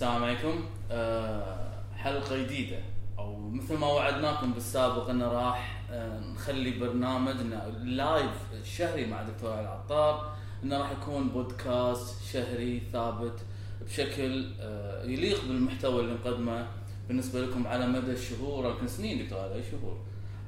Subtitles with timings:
[0.00, 0.64] السلام عليكم.
[0.90, 2.78] آه، حلقة جديدة.
[3.18, 8.30] أو مثل ما وعدناكم بالسابق إنه راح آه، نخلي برنامجنا اللايف
[8.62, 13.40] الشهري مع دكتور علي العطار إنه راح يكون بودكاست شهري ثابت
[13.86, 16.66] بشكل آه، يليق بالمحتوى اللي نقدمه.
[17.08, 19.98] بالنسبة لكم على مدى الشهور يمكن سنين دكتور علي شهور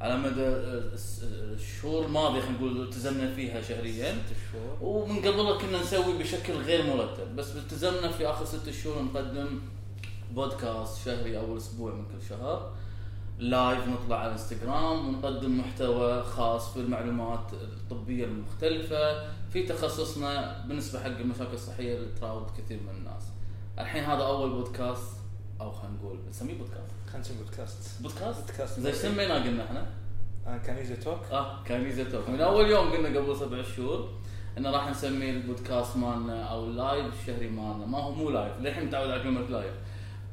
[0.02, 0.46] على مدى
[1.54, 4.22] الشهور الماضية خلينا نقول التزمنا فيها شهريا
[4.52, 9.60] شهور ومن قبلها كنا نسوي بشكل غير مرتب بس التزمنا في آخر ست شهور نقدم
[10.34, 12.72] بودكاست شهري أول أسبوع من كل شهر
[13.38, 21.06] live نطلع على الانستغرام ونقدم محتوى خاص في المعلومات الطبية المختلفة في تخصصنا بالنسبة حق
[21.06, 23.22] المشاكل الصحية اللي تراود كثير من الناس.
[23.78, 25.16] الحين هذا أول بودكاست
[25.60, 27.01] أو خلينا نقول نسميه بودكاست.
[27.12, 29.86] خلينا نسوي بودكاست بودكاست؟ بودكاست زي إيش سميناه قلنا إحنا؟
[30.46, 34.08] آه، كاميزيا talk آه كاميزيا talk من أول يوم قلنا قبل سبع شهور
[34.58, 37.86] إنه راح نسميه البودكاست مالنا أو ال live الشهري مالنا.
[37.86, 39.74] ما هو مو live للحين متعود على كلمة live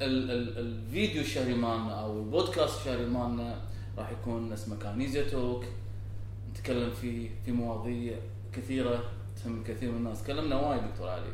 [0.02, 3.60] ال ال الفيديو الشهري مالنا أو البودكاست الشهري مالنا
[3.98, 5.64] راح يكون اسمه كاميزيا talk
[6.50, 8.16] نتكلم فيه في مواضيع
[8.52, 9.04] كثيرة
[9.44, 10.22] تهم كثير من الناس.
[10.22, 11.32] تكلمنا وايد دكتور علي.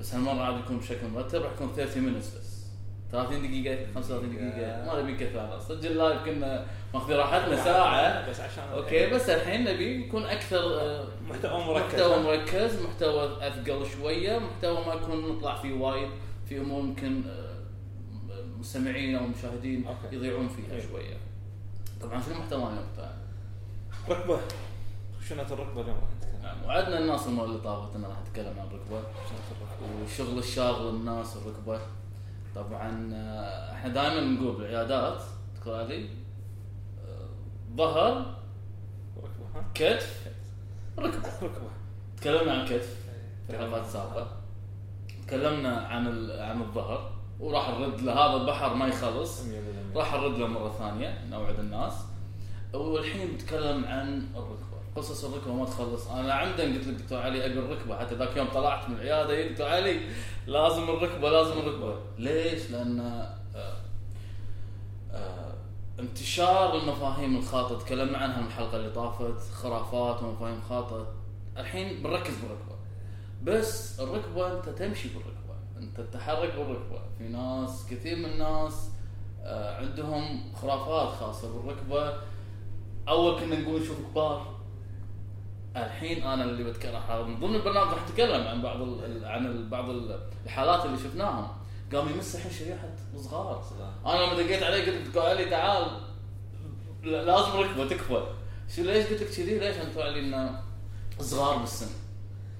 [0.00, 2.57] بس هالمرة عاد يكون بشكل مرتب راح يكون 30 minutes بس.
[3.12, 4.84] 30 دقيقة 35 دقيقة.
[4.86, 8.30] ما نبي كثر صدق ال live كنا ماخذين راحتنا ساعة.
[8.30, 9.06] بس عشان okay.
[9.10, 11.94] بس الحين نبي يكون أكثر آه، محتوى مركز.
[11.94, 16.08] محتوى مركز محتوى أثقل شوية محتوى ما يكون نطلع فيه وايد
[16.48, 17.54] في أمور ممكن آه،
[18.58, 20.16] مستمعين أو مشاهدين أوكي.
[20.16, 20.80] يضيعون فيها.
[20.80, 21.16] شوية.
[22.02, 23.14] طبعا شنو محتوانا اليوم؟ تعال
[24.08, 24.38] ركبة.
[25.20, 25.96] خشونة الركبة اليوم
[26.42, 29.08] نعم، وعدنا الناس المرة اللي طافت ان راح نتكلم عن الركبة.
[30.04, 31.80] وشغل الشاغل الناس الركبة.
[32.58, 35.22] طبعا آه، إحنا دائما نقول بالعيادات
[35.56, 36.08] دكتور علي
[37.06, 37.28] آه،
[37.76, 38.34] ظهر
[39.16, 40.26] ركبه كتف.
[40.98, 41.70] ركبه ركبه
[42.16, 42.96] تكلمنا عن كتف
[43.46, 44.36] في الحلقات السابقه
[45.26, 49.42] تكلمنا عن عن الظهر وراح نرد لهذا البحر ما يخلص.
[49.42, 51.92] 100% راح نرد له مرة ثانية نوعد الناس.
[52.74, 54.67] والحين نتكلم عن الركبه
[54.98, 56.08] قصص الركبه ما تخلص.
[56.08, 59.52] أنا عمدا قلت لك دكتور علي ابي الركبه حتى ذاك يوم طلعت من العياده يا
[59.52, 60.00] دكتور علي
[60.46, 61.94] لازم الركبة لازم الركبة.
[62.18, 63.76] ليش؟ لأن آه،
[65.12, 65.52] آه،
[66.00, 67.78] انتشار المفاهيم الخاطئة.
[67.78, 69.52] تكلمنا عنها من الحلقة اللي طافت.
[69.54, 71.06] خرافات ومفاهيم خاطئة.
[71.58, 72.74] الحين بنركز بالركبة.
[73.42, 75.54] بس الركبة أنت تمشي بالركبة.
[75.78, 77.00] أنت تتحرك بالركبة.
[77.18, 78.90] في ناس كثير من الناس
[79.42, 82.14] آه، عندهم خرافات خاصة بالركبة.
[83.08, 84.57] أول كنا نقول نشوف كبار.
[85.76, 89.90] الحين أنا اللي بتكلم من ضمن البرنامج راح أتكلم عن بعض ال عن ال بعض
[89.90, 91.48] ال- الحالات اللي شفناهم.
[91.94, 93.64] قام يمس الحين شريحة صغار.
[94.06, 96.00] أنا لما دقيت عليه قلت له علي تعال
[97.02, 98.22] لا- لازم ركبه تكفى.
[98.76, 100.60] شو ليش؟ قلت لك كذي ليش انت علي انه
[101.20, 101.86] صغار بالسن؟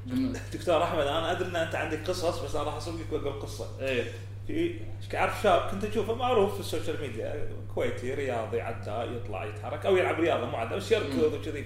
[0.55, 4.05] دكتور أحمد أنا أدري إن أنت عندك قصص بس أنا راح اسوقك واقول قصه إيه.
[4.47, 4.81] في
[5.15, 10.21] أعرف شاب كنت أشوفه معروف في السوشيال ميديا كويتي رياضي عداء يطلع يتحرك أو يلعب
[10.21, 11.65] رياضة مو عداء بس يركض وكذي.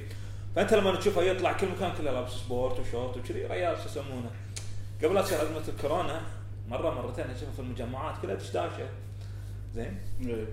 [0.57, 4.31] فأنت لما تشوفه يطلع كل مكان كله لابس sport وشورت وكذي ريال شو يسمونه
[5.05, 6.21] قبل لا تصير أزمة الكورونا
[6.69, 8.89] مرة مرتين أشوفه في المجمعات كلها دشداشه
[9.75, 10.47] زين إيه.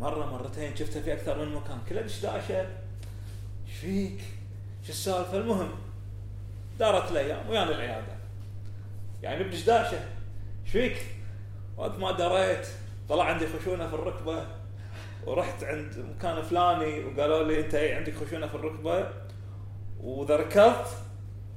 [0.00, 4.20] مرة مرتين شفته في أكثر من مكان كلها دشداشه إيش فيك؟
[4.84, 5.70] شو السالفة؟ المهم
[6.78, 8.16] دارت الأيام ويانا العيادة
[9.22, 9.98] يعني بدشداشه
[10.64, 10.96] إيش فيك؟
[11.76, 12.66] وقت ما دريت
[13.08, 14.46] طلع عندي خشونة في الركبة
[15.26, 19.08] ورحت عند مكان فلاني وقالوا لي أنت عندك خشونة في الركبة
[20.00, 20.86] وإذا ركضت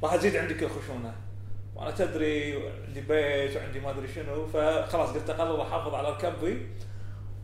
[0.04, 1.14] راح أزيد عندك الخشونة.
[1.76, 6.68] وأنا تدري عندي بيت وعندي ما أدري شنو فخلاص قلت أقل أحافظ على ركبي.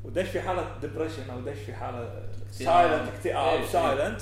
[0.03, 4.21] ودش في حالة depression أو دش في حالة silent اكتئاب إيه، silent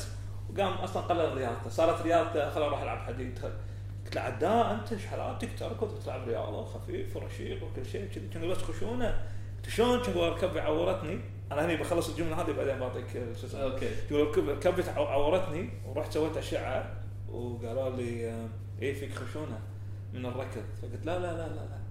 [0.49, 3.39] وقام أصلا قلل رياضته صارت رياضته خل أروح ألعب حديد.
[4.05, 8.57] قلت له عداء أنت إيش حالاتك تركض وتلعب رياضة وخفيف ورشيق وكل شيء كذي بس
[8.57, 9.21] خشونة.
[9.67, 11.19] شلون؟ كنت ركبي عورتني.
[11.51, 13.05] أنا هني بخلص الجملة هذه بعدين بعطيك
[13.41, 13.61] شو اسمه.
[13.63, 13.89] okay.
[14.11, 14.27] يقول
[14.97, 16.93] عو- عورتني ورحت سويت أشعة
[17.31, 18.47] وقالوا لي آه،
[18.81, 19.59] إيه فيك خشونة
[20.13, 20.63] من الركض.
[20.81, 21.83] فقلت لا لا لا لا, لا.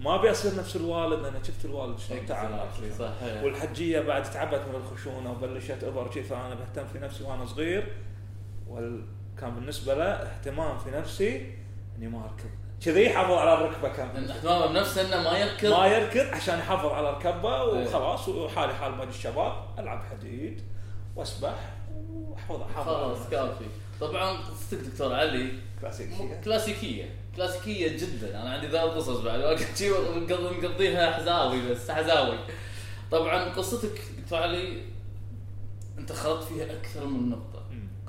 [0.00, 4.60] ما أبي أصير نفس الوالد أنا شفت الوالد شلون تعب Exactly، صحيح والحجية بعد تعبت
[4.68, 7.92] من الخشونة وبلشت ابر شي فأنا بهتم في نفسي وأنا صغير
[8.68, 11.54] وكان بالنسبة له اهتمام في نفسي
[11.98, 12.50] إني ما أركض.
[12.84, 15.70] كذي يحافظ على الركبه لأن كان اهتمامه بنفسه إنه ما يركض.
[15.70, 17.86] ما يركض عشان يحافظ على الركبه إيه.
[17.86, 20.62] وخلاص وحالي حال باقي الشباب ألعب حديد
[21.16, 21.54] وأسبح
[22.14, 23.28] واحفظ احافظ خلاص.
[23.30, 23.64] كافي.
[24.00, 25.52] طبعا قصتك دكتور علي.
[25.80, 26.40] كلاسيكية.
[26.44, 27.14] كلاسيكية.
[27.36, 28.42] كلاسيكية جدا.
[28.42, 29.82] أنا عندي ذا القصص بعد وقت
[30.62, 32.38] نقضيها حزاوي بس حزاوي.
[33.10, 34.82] طبعا قصتك دكتور علي
[35.98, 37.62] انت خلطت فيها أكثر من نقطة.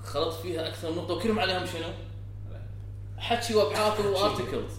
[0.03, 1.89] خلطت فيها أكثر من نقطة وكلهم عليهم شنو؟
[3.17, 4.73] حكي وأبحاث و articles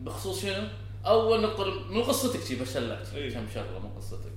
[0.00, 0.68] بخصوص شنو؟
[1.06, 3.34] أول نقطة من قصتك شي بشلعك إيه.
[3.34, 4.32] كم شغلة من قصتك؟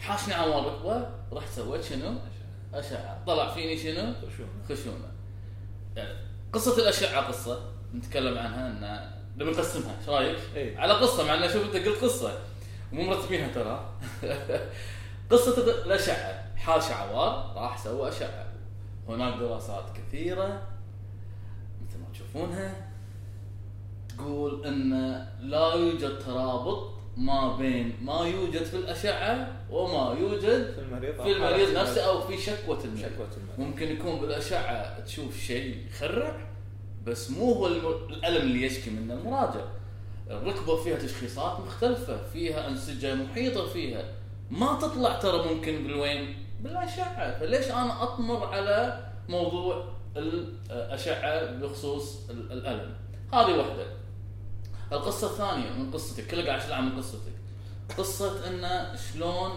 [0.00, 2.14] حاشني عوار ركبه رحت سويت شنو؟
[2.74, 3.24] أشعة.
[3.26, 4.48] طلع فيني شنو؟ خشونة.
[4.68, 5.12] خشونة.
[5.96, 6.18] يعني
[6.52, 7.72] قصة الأشعة قصة.
[7.94, 9.96] نتكلم عنها إن نبي نقسمها.
[10.00, 10.78] إيش رأيك؟ إيه.
[10.78, 12.38] على قصة مع إنه شوف أنت قلت قصة.
[12.92, 13.90] مو مرتبينها ترى.
[15.30, 16.56] قصة الأشعة.
[16.56, 18.46] حاش عوار راح سوى أشعة.
[19.08, 20.71] هناك دراسات كثيرة.
[22.14, 22.74] تشوفونها
[24.18, 24.90] تقول إن
[25.40, 31.22] لا يوجد ترابط ما بين ما يوجد في الأشعة وما يوجد في المريض.
[31.22, 32.98] في المريض نفسه أو في شكوى المريض.
[33.12, 33.58] شكوى المريض.
[33.58, 36.36] ممكن يكون بالأشعة تشوف شيء يخرع
[37.06, 39.64] بس مو هو الم- الألم اللي يشكي منه المراجع.
[40.30, 44.04] الركبة فيها تشخيصات مختلفة فيها أنسجة محيطة فيها.
[44.50, 47.38] ما تطلع ترى ممكن بالوين؟ بالأشعة.
[47.40, 52.94] فليش أنا أطمر على موضوع الأشعة بخصوص ال- الألم.
[53.32, 53.86] هذه واحدة.
[54.92, 57.32] القصة الثانية من قصتك كلها قاعد اشرح من قصتك.
[57.98, 59.50] قصة انه شلون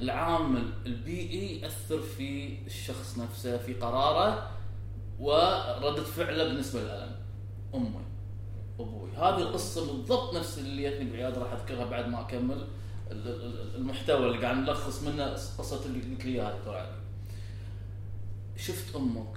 [0.00, 4.50] العامل البيئي يأثر في الشخص نفسه في قراره
[5.20, 7.16] وردة فعله بالنسبة للألم.
[7.74, 8.00] أمي
[8.80, 9.10] أبوي.
[9.16, 12.18] هذه القصة بالضبط نفس اللي جتني بعياده راح أذكرها بعد ما
[13.10, 15.24] ال- المحتوى اللي قاعد نلخص منه
[15.58, 16.92] قصة اللي قلت لي علي.
[18.56, 19.36] شفت أمك؟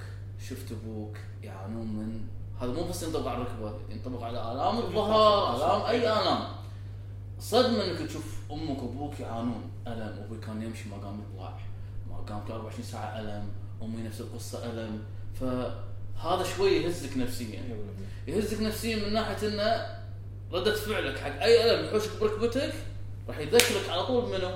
[0.49, 2.21] شفت أبوك يعانون من
[2.61, 6.39] هذا مو بس ينطبق على الركبه ينطبق على آلام الظهر آلام أي آلام.
[7.39, 11.57] صدمه إنك تشوف أمك وأبوك يعانون ألم أبوي كان يمشي ما قام يطلع
[12.09, 13.47] ما قام 24 ساعة ألم
[13.81, 14.99] أمي نفس القصة ألم.
[15.39, 17.61] فهذا شوي يهزك نفسيا.
[18.27, 19.85] يهزك نفسيا من ناحية انه
[20.51, 22.73] ردة فعلك حق أي ألم يحوشك بركبتك
[23.27, 24.51] راح يذكرك على طول منو؟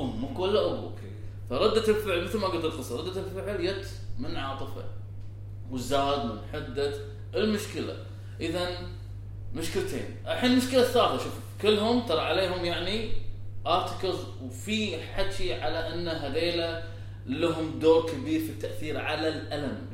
[0.00, 0.98] أمك ولا أبوك.
[1.50, 3.86] فردة الفعل مثل ما قلت القصة ردة الفعل يت
[4.18, 4.84] من عاطفة
[5.70, 6.94] وزاد من حده
[7.34, 7.96] المشكلة
[8.40, 8.78] إذا
[9.54, 10.16] مشكلتين.
[10.26, 11.32] الحين المشكلة الثالثة شوف
[11.62, 13.12] كلهم ترى عليهم يعني
[13.66, 16.82] ارتكلز وفي حكي على أن هذيلا
[17.26, 19.86] لهم دور كبير في التأثير على الألم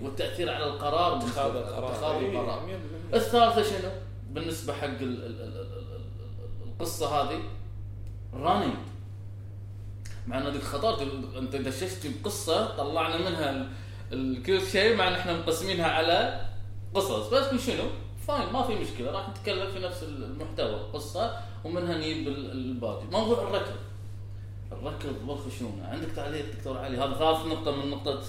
[0.00, 1.92] 100% والتأثير على القرار اتخاذ القرار.
[1.92, 2.66] اتخاذ إيه، القرار.
[3.12, 3.14] 100%.
[3.14, 3.90] الثالثة شنو؟
[4.30, 7.40] بالنسبة حق ال ال ال ال ال ال القصة هذه
[8.34, 8.74] رانينج
[10.26, 11.08] مع ان هذيك خطرت.
[11.38, 13.68] أنت دششت بقصة طلعنا منها ال-
[14.12, 16.40] ال- كل شيء مع إن إحنا مقسمينها على
[16.94, 17.28] قصص.
[17.28, 17.84] بس شنو؟
[18.26, 19.10] فاين ما في مشكلة.
[19.10, 23.04] راح نتكلم في نفس المحتوى القصة ومنها نجيب ال- الباقي.
[23.12, 23.76] موضوع الركض.
[24.72, 28.20] الركض والخشونه عندك تعليق دكتور علي؟ هذا ثالث نقطة من نقطة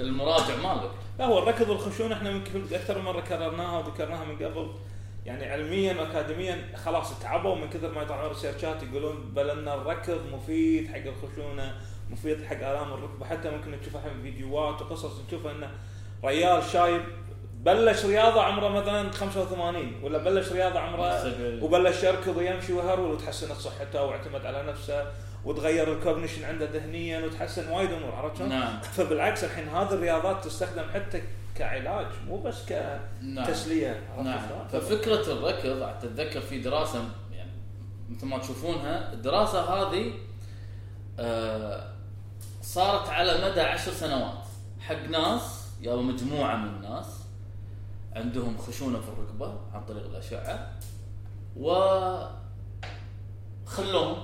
[0.00, 0.90] المراجع مالك.
[1.18, 4.70] لا هو الركض والخشونة إحنا يمكن أكثر من مرة كررناها وذكرناها من قبل.
[5.26, 10.88] يعني علميا واكاديميا خلاص تعبوا من كثر ما يطلعون ريسيرشات يقولون بل أن الركض مفيد
[10.88, 11.74] حق الخشونة
[12.10, 15.70] مفيد حق آلام الركبة حتى ممكن تشوف الحين فيديوهات وقصص نشوف انه
[16.24, 17.02] ريال شايب
[17.60, 21.02] بلش رياضة عمره مثلا 85 ولا بلش رياضة عمره.
[21.64, 25.06] وبلش يركض ويمشي ويهرول وتحسنت صحته واعتمد على نفسه
[25.44, 30.44] وتغير ال cognition عنده ذهنيا وتحسن وايد أمور عرفت شلون؟ نعم فبالعكس الحين هذه الرياضات
[30.44, 31.22] تستخدم حتى
[31.54, 32.72] كعلاج مو بس
[33.22, 33.46] نعم.
[33.46, 34.48] كتسليه نعم.
[34.48, 37.50] شلون؟ ففكرة الركض اتذكر في دراسة يعني
[38.10, 40.12] مثل ما تشوفونها الدراسة هذه
[41.18, 41.94] آه
[42.62, 44.44] صارت على مدى عشر سنوات.
[44.80, 47.06] حق ناس يا مجموعة من الناس
[48.12, 50.72] عندهم خشونة في الركبة عن طريق الأشعة
[51.56, 51.72] و
[53.66, 54.16] خلوهم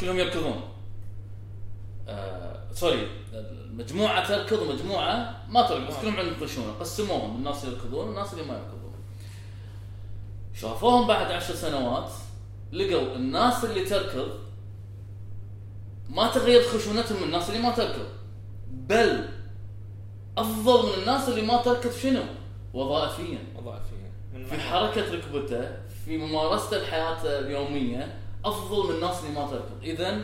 [0.00, 0.62] كلهم يركضون.
[2.08, 3.21] آه سوري
[3.72, 8.44] مجموعه تركض ومجموعه ما تركض بس كلهم عندهم خشونه قسموهم الناس اللي يركضون والناس اللي
[8.44, 8.92] ما يركضون.
[10.54, 12.10] شافوهم بعد عشر سنوات
[12.72, 14.28] لقوا الناس اللي تركض
[16.10, 18.06] ما تغيرت خشونتهم من الناس اللي ما تركض.
[18.70, 19.28] بل
[20.38, 22.22] أفضل من الناس اللي ما تركض شنو؟
[22.74, 23.38] وظائفيا.
[23.56, 24.12] وظائفيا.
[24.50, 29.82] في حركة ركبته في ممارسته الحياة اليومية أفضل من الناس اللي ما تركض.
[29.82, 30.20] اذا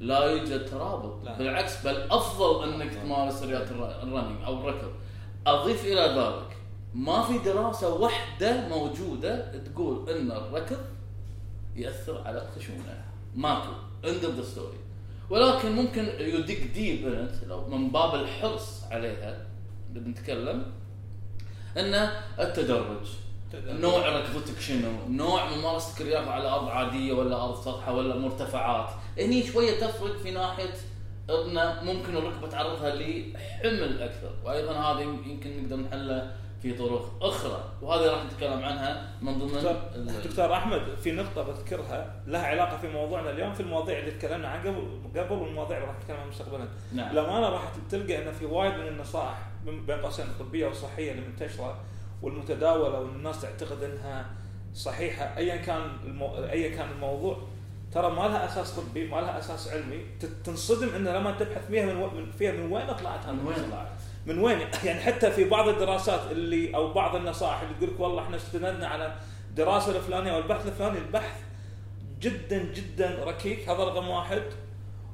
[0.00, 1.38] لا يوجد ترابط لا.
[1.38, 2.94] بالعكس بل أفضل أنك.
[2.94, 4.90] تمارس رياضة الر- الرننج أو الركض
[5.46, 6.56] أضيف إلى ذلك
[6.94, 10.78] ما في دراسة واحدة موجودة تقول إن الركض
[11.76, 13.04] يأثر على الخشونه
[13.36, 13.72] ماكو
[14.04, 14.76] end of the story
[15.30, 19.46] ولكن ممكن يدق deep انت لو من باب الحرص عليها
[19.88, 20.72] اللي بنتكلم
[21.76, 21.94] إن
[22.40, 22.54] التدرج
[22.86, 23.06] تدرج.
[23.54, 29.46] نوع ركضتك شنو؟ نوع ممارستك الرياضة على أرض عادية ولا أرض سطحة ولا مرتفعات؟ هني
[29.46, 30.74] شوية تفرق في ناحية
[31.30, 38.10] ان ممكن الركبة تعرضها لحمل أكثر، وأيضا هذا يمكن نقدر نحله في طرق أخرى، وهذه
[38.10, 39.76] راح نتكلم عنها من ضمن دكتور,
[40.24, 44.70] دكتور أحمد في نقطة بذكرها لها علاقة في موضوعنا اليوم في المواضيع اللي تكلمنا عنها
[44.70, 46.68] قبل قبل والمواضيع اللي راح نتكلم عنها مستقبلا.
[46.92, 47.12] نعم.
[47.12, 51.80] للأمانة راح تلقى ان في وايد من النصائح بين قوسين الطبية والصحية اللي منتشرة
[52.22, 54.26] والمتداولة والناس تعتقد إنها
[54.74, 56.36] صحيحة ايا كان المو...
[56.36, 57.36] ايا كان الموضوع.
[57.92, 60.00] ترى ما لها أساس طبي ما لها أساس علمي.
[60.44, 62.10] تنصدم انه لما تبحث فيها من, و...
[62.10, 63.88] من فيها من وين طلعت هذه من وين؟ طلعت؟
[64.26, 68.36] من وين؟ يعني حتى في بعض الدراسات اللي أو بعض النصائح اللي تقول والله إحنا
[68.36, 69.16] استندنا على
[69.50, 71.40] الدراسة الفلانية أو البحث الفلاني البحث
[72.20, 73.68] جدا جدا ركيك.
[73.68, 74.42] هذا رقم واحد.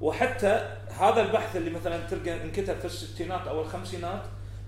[0.01, 4.23] وحتى هذا البحث اللي مثلا تلقى انكتب في الستينات أو الخمسينات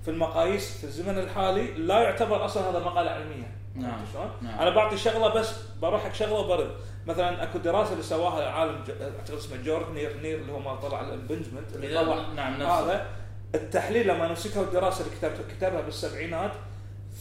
[0.04, 4.00] في المقاييس في الزمن الحالي لا يعتبر أصلا هذا مقاله علميه نعم.
[4.12, 4.58] شلون؟ نعم.
[4.60, 5.50] أنا بعطي شغلة بس
[5.82, 6.70] بروح حق شغلة وبرد
[7.06, 10.74] مثلا أكو دراسة اللي سواها عالم ج- أعتقد اسمه جورج نير نير اللي هو ما
[10.74, 13.06] طلع البنجمنت اللي طلع نعم هذا
[13.54, 16.52] التحليل لما مسكوا الدراسة اللي كتبت كتبها بالسبعينات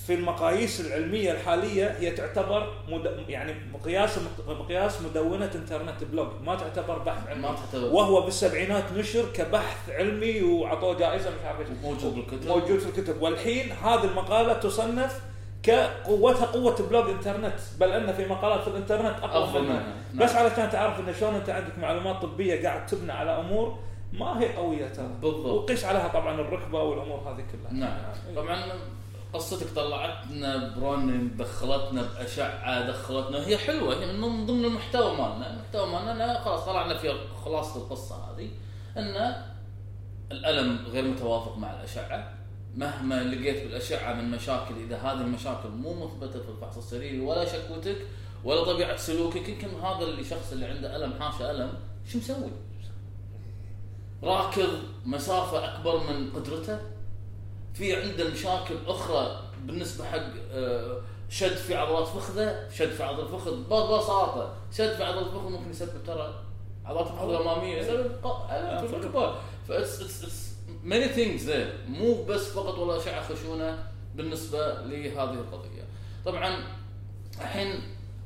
[0.08, 3.26] في المقاييس العلمية الحالية هي تعتبر مد...
[3.30, 7.42] يعني مقياس مقياس مدونة انترنت blog ما تعتبر بحث علمي.
[7.42, 7.94] ما تعتبر.
[7.94, 11.68] وهو بالسبعينات نشر كبحث علمي وعطوه جائزة مش عارف إيش.
[11.84, 13.22] موجود بالكتب موجود في الكتب.
[13.22, 15.22] والحين هذه المقالة تصنف
[15.64, 19.62] كقوتها قوة blog انترنت بل أن في مقالات في الانترنت أقوى منها.
[19.62, 19.94] منها.
[20.16, 20.46] بس نعم.
[20.46, 23.80] علشان تعرف إن شلون أنت عندك معلومات طبية قاعد تبنى على أمور
[24.14, 25.10] ما هي قوية ترى.
[25.22, 25.46] بالضبط.
[25.46, 27.74] وقيس عليها طبعا الركبة والأمور هذه كلها.
[27.74, 27.98] نعم.
[28.36, 28.64] طبعا
[29.34, 35.54] قصتك طلعتنا برون دخلتنا بأشعة دخلتنا هي حلوة هي من ضمن المحتوى مالنا.
[35.54, 37.14] المحتوى مالنا خلاص طلعنا في
[37.46, 38.50] خلاصة القصة هذه
[38.98, 39.36] إن
[40.32, 42.34] الألم غير متوافق مع الأشعة.
[42.76, 47.98] مهما لقيت بالأشعة من مشاكل إذا هذه المشاكل مو مثبتة في الفحص السريري ولا شكوتك
[48.44, 51.74] ولا طبيعة سلوكك يمكن هذا اللي شخص اللي عنده ألم حاشه ألم
[52.12, 52.52] شو مسوي؟
[54.24, 54.70] راكض
[55.06, 56.80] مسافة أكبر من قدرته؟
[57.78, 60.20] في عنده مشاكل أخرى بالنسبة حق
[60.52, 65.70] آه، شد في عضلات فخذه شد في عضلات الفخذ ببساطه شد في عضلات الفخذ ممكن
[65.70, 66.44] يسبب ترى
[66.86, 69.36] عضلات الفخذ الاماميه يسبب ق- الم في الركبه
[69.68, 70.48] that's it's it's
[70.84, 71.52] many things
[71.88, 73.84] مو بس فقط ولا اشعه خشونه
[74.16, 75.84] بالنسبة لهذه القضية.
[76.26, 76.64] طبعا
[77.42, 77.82] الحين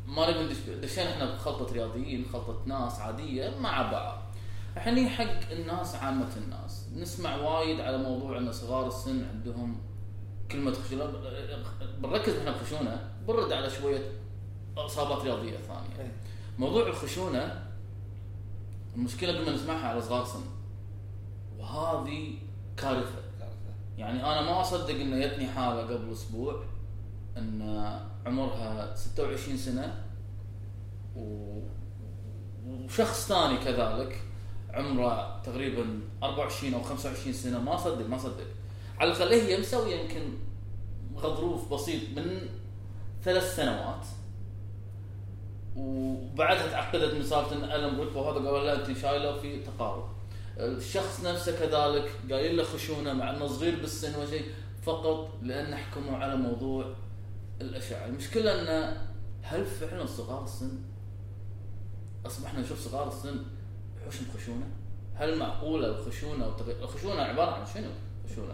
[0.07, 4.21] ما نبي ندش دشينا إحنا بخلطة رياضيين خلطة ناس عادية مع بعض.
[4.77, 6.80] الحين حق الناس عامة الناس.
[6.95, 9.77] نسمع وايد على موضوع إن صغار السن عندهم
[10.51, 11.05] كلمة خشونة.
[12.01, 14.11] بنركز إحنا بخشونة بنرد على شوية
[14.77, 15.99] إصابات رياضية ثانية.
[15.99, 16.11] إيه.
[16.59, 17.63] موضوع الخشونة
[18.95, 20.43] المشكلة قمنا نسمعها على صغار سن
[21.59, 22.33] وهذه
[22.77, 23.21] كارثة.
[23.97, 26.63] يعني أنا ما أصدق ان جتني حالة قبل أسبوع
[27.37, 27.61] إن
[28.25, 30.03] عمرها 26 سنة
[31.15, 31.59] و...
[32.67, 34.21] وشخص ثاني كذلك
[34.73, 38.47] عمره تقريبا 24 أو 25 سنة ما صدق ما صدق.
[38.99, 40.33] على الأقل هي مسوية يمكن
[41.15, 42.47] غضروف بسيط من
[43.23, 44.05] ثلاث سنوات.
[45.75, 50.09] وبعدها تعقدت من سالفه إن ألم ركبة وهذا قال لا أنت شايله في تقارب.
[50.57, 54.45] الشخص نفسه كذلك قايل له خشونة مع إنه صغير بالسن وشيء
[54.83, 56.93] فقط لأن حكموا على موضوع
[57.61, 58.05] الأشعة.
[58.05, 58.97] المشكلة ان
[59.41, 60.71] هل فعلا صغار السن؟
[62.25, 63.35] أصبحنا نشوف صغار السن.
[64.01, 64.67] يحوشون خشونة؟
[65.15, 67.89] هل معقولة الخشونة وتغير الخشونة عبارة عن شنو؟
[68.31, 68.53] خشونه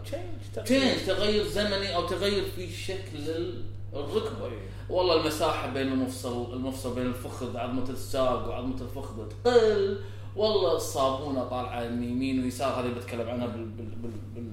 [0.63, 3.63] تشينج تغير زمني أو تغير في شكل ال-
[3.93, 4.51] الركبه
[4.89, 9.99] والله المساحة بين المفصل المفصل بين الفخذ عظمة الساق وعظمة الفخذ تقل.
[10.35, 14.51] والله الصابونة طالعة من يمين ويسار هذه بتكلم عنها بال- بال- بال- بال-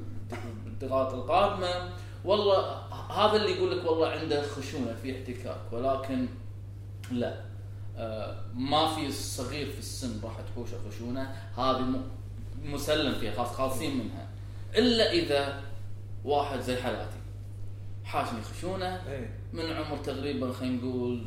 [0.65, 1.91] بالدقائق القادمة.
[2.25, 2.57] والله
[3.11, 6.27] هذا اللي يقول لك والله عنده خشونة في احتكاك ولكن
[7.11, 7.41] لا.
[8.55, 12.01] ما في صغير في السن راح تحوشه خشونه هذه
[12.65, 14.29] مسلم فيها خلاص خالصين منها.
[14.77, 15.61] إلا إذا
[16.25, 17.17] واحد زي حالاتي
[18.05, 19.31] حاشني خشونه إيه.
[19.53, 21.25] من عمر تقريبا خلينا نقول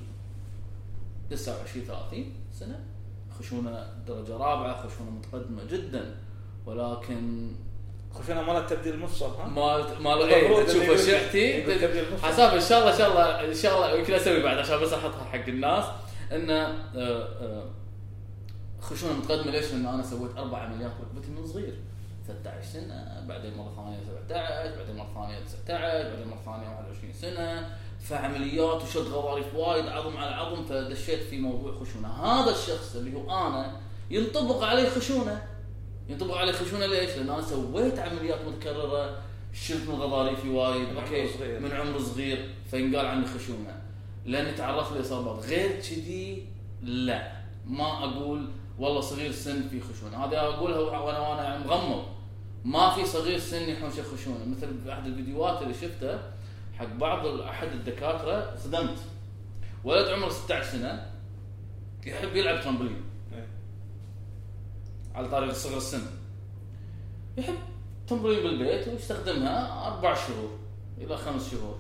[1.30, 2.80] 29 30 سنة.
[3.40, 6.16] خشونه درجة رابعة خشونه متقدمة جدا.
[6.66, 7.52] ولكن
[8.14, 12.28] خشونه مالت تبديل المفصل ها؟ ما ما المفروض تشوف المفصل.
[12.28, 14.94] حساب إن شاء الله إن شاء الله إن شاء الله يمكن أسوي بعد عشان بس
[14.94, 15.86] احطها حق الناس.
[16.32, 17.66] إن آه، آه،
[18.82, 21.74] خشونه متقدمة ليش؟ لأن أنا سويت أربع عمليات ركبتي من صغير
[22.28, 27.70] 13 سنة بعدين مرة ثانية 17 بعدين مرة ثانية 19 بعدين مرة ثانية 21 سنة
[28.00, 33.48] فعمليات وشد غضاريف وايد عظم على عظم فدشيت في موضوع خشونة هذا الشخص اللي هو
[33.48, 33.76] أنا
[34.10, 35.42] ينطبق عليه خشونة
[36.10, 39.16] ينطبق عليه خشونة ليش؟ لأن أنا سويت عمليات متكررة
[39.54, 41.60] شلت من غضاريفي وايد من عمر okay صغير.
[41.60, 43.77] من عمر صغير فينقال عني خشونة
[44.28, 46.48] لاني تعرضت لاصابات غير كذي
[46.82, 47.32] لا.
[47.66, 48.48] ما أقول
[48.80, 50.26] والله صغير سن في خشونة.
[50.26, 52.06] هذا أقولها وأنا وأنا مغمض.
[52.66, 54.46] ما في صغير سن يحوش خشونة.
[54.46, 56.20] مثل في احد الفيديوهات اللي شفته
[56.78, 58.98] حق بعض أحد الدكاترة صدمت.
[59.84, 61.12] ولد عمره 16 سنة
[62.06, 63.02] يحب يلعب ترامبولين.
[63.34, 63.48] إيه.
[65.16, 66.02] على طاري صغر السن
[67.38, 67.56] يحب
[68.08, 70.58] تمرين بالبيت ويستخدمها أربع شهور
[70.98, 71.80] إلى خمس شهور.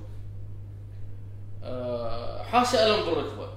[1.67, 3.50] آه، حاش الم بالركبه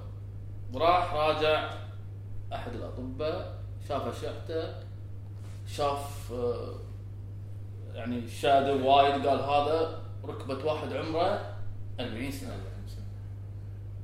[0.74, 1.70] راح راجع
[2.52, 4.74] أحد الأطباء شاف أشعته
[5.66, 6.74] شاف آه،
[7.94, 11.54] يعني شادو وايد قال هذا ركبة واحد عمره
[12.00, 12.52] 40 سنة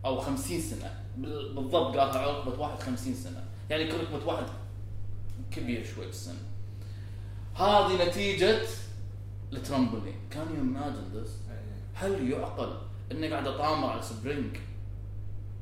[0.05, 0.95] أو 50 سنة.
[1.17, 3.45] بال- بالضبط قالها ركبة واحد 50 سنة.
[3.71, 4.45] يعني ركبة واحد
[5.51, 6.35] كبير شوي بالسن
[7.55, 8.59] هذه نتيجة
[9.53, 11.31] الترامبولين can you imagine this?
[11.95, 12.77] هل يعقل
[13.13, 14.57] إني قاعد أطامر على spring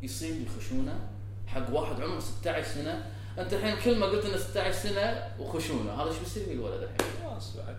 [0.02, 0.98] يصيب لي خشونة.
[1.46, 3.06] حق واحد عمره 16 سنة.
[3.38, 5.92] أنت الحين كل ما قلت إنه 16 سنة وخشونة.
[5.92, 7.76] هذا إيش بيصير فيه الولد الحين؟ خلاص بعد.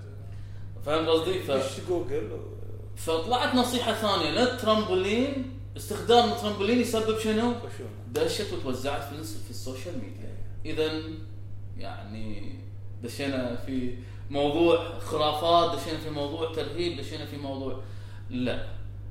[0.85, 1.51] فاهم قصدي؟ ف...
[1.89, 2.55] جوجل؟ و-
[2.95, 4.29] فطلعت نصيحة ثانية.
[4.31, 7.89] للترامبولين استخدام الترامبولين يسبب شنو؟ خشونة.
[8.13, 10.35] دشت وتوزعت في في ال social media.
[10.65, 11.01] اذا
[11.77, 12.55] يعني
[13.03, 13.97] دشينا في
[14.29, 17.81] موضوع خرافات دشينا في موضوع ترهيب دشينا في موضوع
[18.29, 18.65] لا.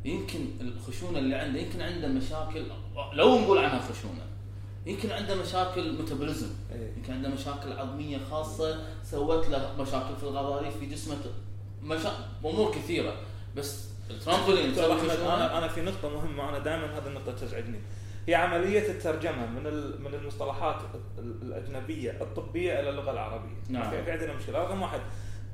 [0.04, 2.64] يمكن الخشونة اللي عنده يمكن عنده مشاكل
[3.12, 4.22] لو نقول عنها خشونة
[4.86, 6.92] يمكن عنده مشاكل metabolism إيه.
[6.96, 11.16] يمكن عنده مشاكل عظمية خاصة سوت له مشاكل في الغضاريف في جسمه
[11.82, 12.28] مشا...
[12.44, 13.16] أمور كثيرة.
[13.56, 17.80] بس الترامبولين أنا أنا في نقطة مهمة أنا دائما هذه النقطة تزعجني.
[18.28, 19.62] هي عملية الترجمة من
[20.02, 20.76] من المصطلحات
[21.18, 23.56] ال- الأجنبية الطبية إلى اللغة العربية.
[23.68, 23.90] نعم.
[23.90, 25.00] في في عندنا مشكلة رقم واحد.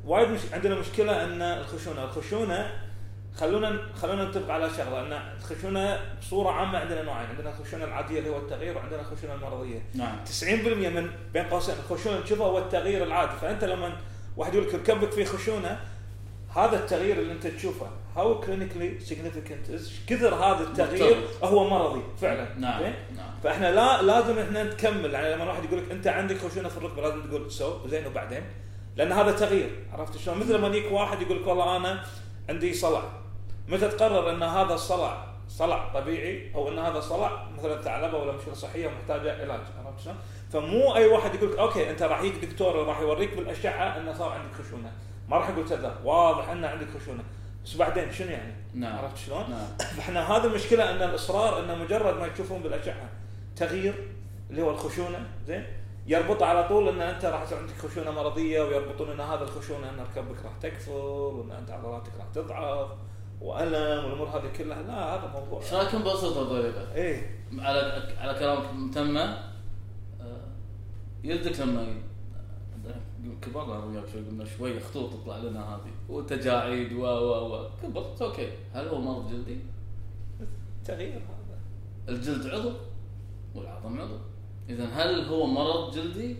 [0.04, 2.89] وايد مش عندنا مشكلة أن الخشونة الخشونة
[3.36, 8.30] خلونا خلونا نتفق على شغلة إن الخشونه بصورة عامة عندنا نوعين عندنا الخشونه العادية اللي
[8.30, 9.82] هو التغيير وعندنا الخشونه المرضية.
[9.94, 10.16] نعم.
[10.24, 10.42] 90%
[10.88, 13.32] من بين قوسين الخشونه نشوفها هو التغيير العادي.
[13.40, 13.92] فأنت لما
[14.36, 15.80] واحد يقول لك ركبك فيه خشونة
[16.56, 19.66] هذا التغيير اللي أنت تشوفه how clinically significant
[20.06, 21.44] كثر هذا التغيير مرتبط.
[21.44, 22.58] هو مرضي؟ فعلا.
[22.58, 22.82] نعم؟
[23.16, 23.30] نعم.
[23.44, 25.14] فإحنا لا لازم إحنا نكمل.
[25.14, 28.42] يعني لما واحد يقول لك أنت عندك خشونة في الركبة لازم تقول so زين وبعدين؟
[28.96, 32.04] لأن هذا تغيير عرفت شلون؟ مثل لما يجيك واحد يقول لك والله أنا
[32.48, 33.19] عندي صلع.
[33.70, 38.54] متى تقرر إن هذا الصلع صلع طبيعي أو إن هذا صلع مثلا ثعلبه ولا مشكله
[38.54, 40.16] صحيه ومحتاجه علاج عرفت شلون؟
[40.52, 44.54] فمو أي واحد يقول أوكي أنت راح يجيك دكتور راح يوريك بالأشعة انه صار عندك
[44.54, 44.92] خشونة
[45.28, 47.22] ما راح يقول كذا واضح إن عندك خشونة
[47.64, 52.16] بس بعدين شنو يعني؟ نعم عرفت شلون؟ نعم فإحنا هذا المشكلة إن الإصرار إنه مجرد
[52.16, 53.08] ما يشوفون بالأشعة
[53.56, 53.94] تغيير
[54.50, 55.66] اللي هو الخشونة زين
[56.06, 60.00] يربط على طول إن أنت راح يصير عندك خشونة مرضية ويربطون إن هذا الخشونة إن
[60.00, 62.88] ركبك راح تكفر وإن أنت عضلاتك راح تضعف
[63.40, 65.62] والم والأمور هذه كلها لا هذا موضوع.
[65.62, 67.40] إيش رايكم ببساطه طريقه؟ إيه.
[67.58, 67.80] على
[68.18, 69.20] على كلامك تمه
[70.20, 70.40] آه،
[71.24, 71.86] يلدك لما
[73.42, 78.48] كبرنا وياك شوي قلنا شوي خطوط تطلع لنا هذه وتجاعيد و و و كبرت أوكي.
[78.74, 79.58] هل هو مرض جلدي؟
[80.84, 81.58] تغيير هذا.
[82.08, 82.72] الجلد عضو
[83.54, 84.18] والعظم عضو.
[84.68, 86.36] اذا هل هو مرض جلدي؟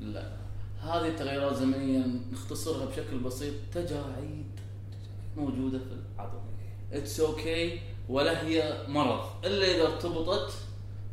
[0.00, 0.32] لا.
[0.80, 4.60] هذه التغيرات زمنيا نختصرها بشكل بسيط تجاعيد
[5.36, 5.84] موجودة في
[6.92, 9.20] it's okay ولا هي مرض.
[9.44, 10.52] إلا إذا ارتبطت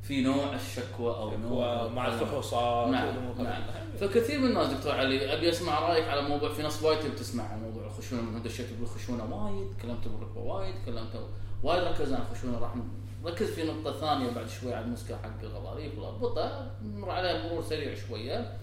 [0.04, 2.00] في نوع الشكوى أو نوع الألم.
[2.00, 3.86] الفحوصات نعم نعم كلها.
[4.00, 7.44] فكثير من الناس دكتور علي أبي أسمع رأيك على موضوع في ناس وايد تبي تسمع
[7.44, 11.28] عن موضوع الخشونة من دشيت بالخشونه وايد كلمت بالركبه وايد كلمت
[11.64, 12.76] وايد ركزنا على الخشونة راح
[13.24, 15.98] نركز في نقطة ثانية بعد شوي على ال meniscus حق الغضاريف.
[15.98, 18.58] والاربطه نمر عليها مرور سريع شوية.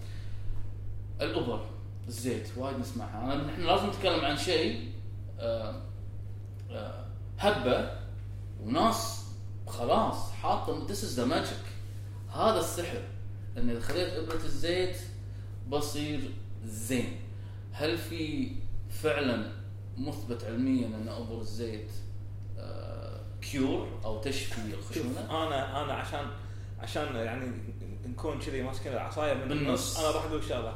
[1.21, 1.65] الأبر
[2.07, 3.35] الزيت وايد نسمعها.
[3.35, 4.91] نحن لازم نتكلم عن شيء
[5.39, 5.81] آه،
[7.39, 7.91] هبة
[8.63, 9.25] وناس
[9.67, 11.65] خلاص حاطه this is the magic
[12.33, 13.01] هذا السحر
[13.57, 14.97] إن إذا خذيت إبرة الزيت
[15.69, 16.19] بصير
[16.65, 17.19] زين
[17.71, 18.51] هل في
[18.89, 19.51] فعلا
[19.97, 21.91] مثبت علميا إن ابر الزيت
[22.57, 26.27] آه، cure أو تشفي الخشونه؟ أنا أنا عشان
[26.79, 27.51] عشان يعني
[28.05, 29.97] نكون كذي ماسكين العصاية من بالنص.
[29.97, 30.73] النص أنا راح أقول شغلة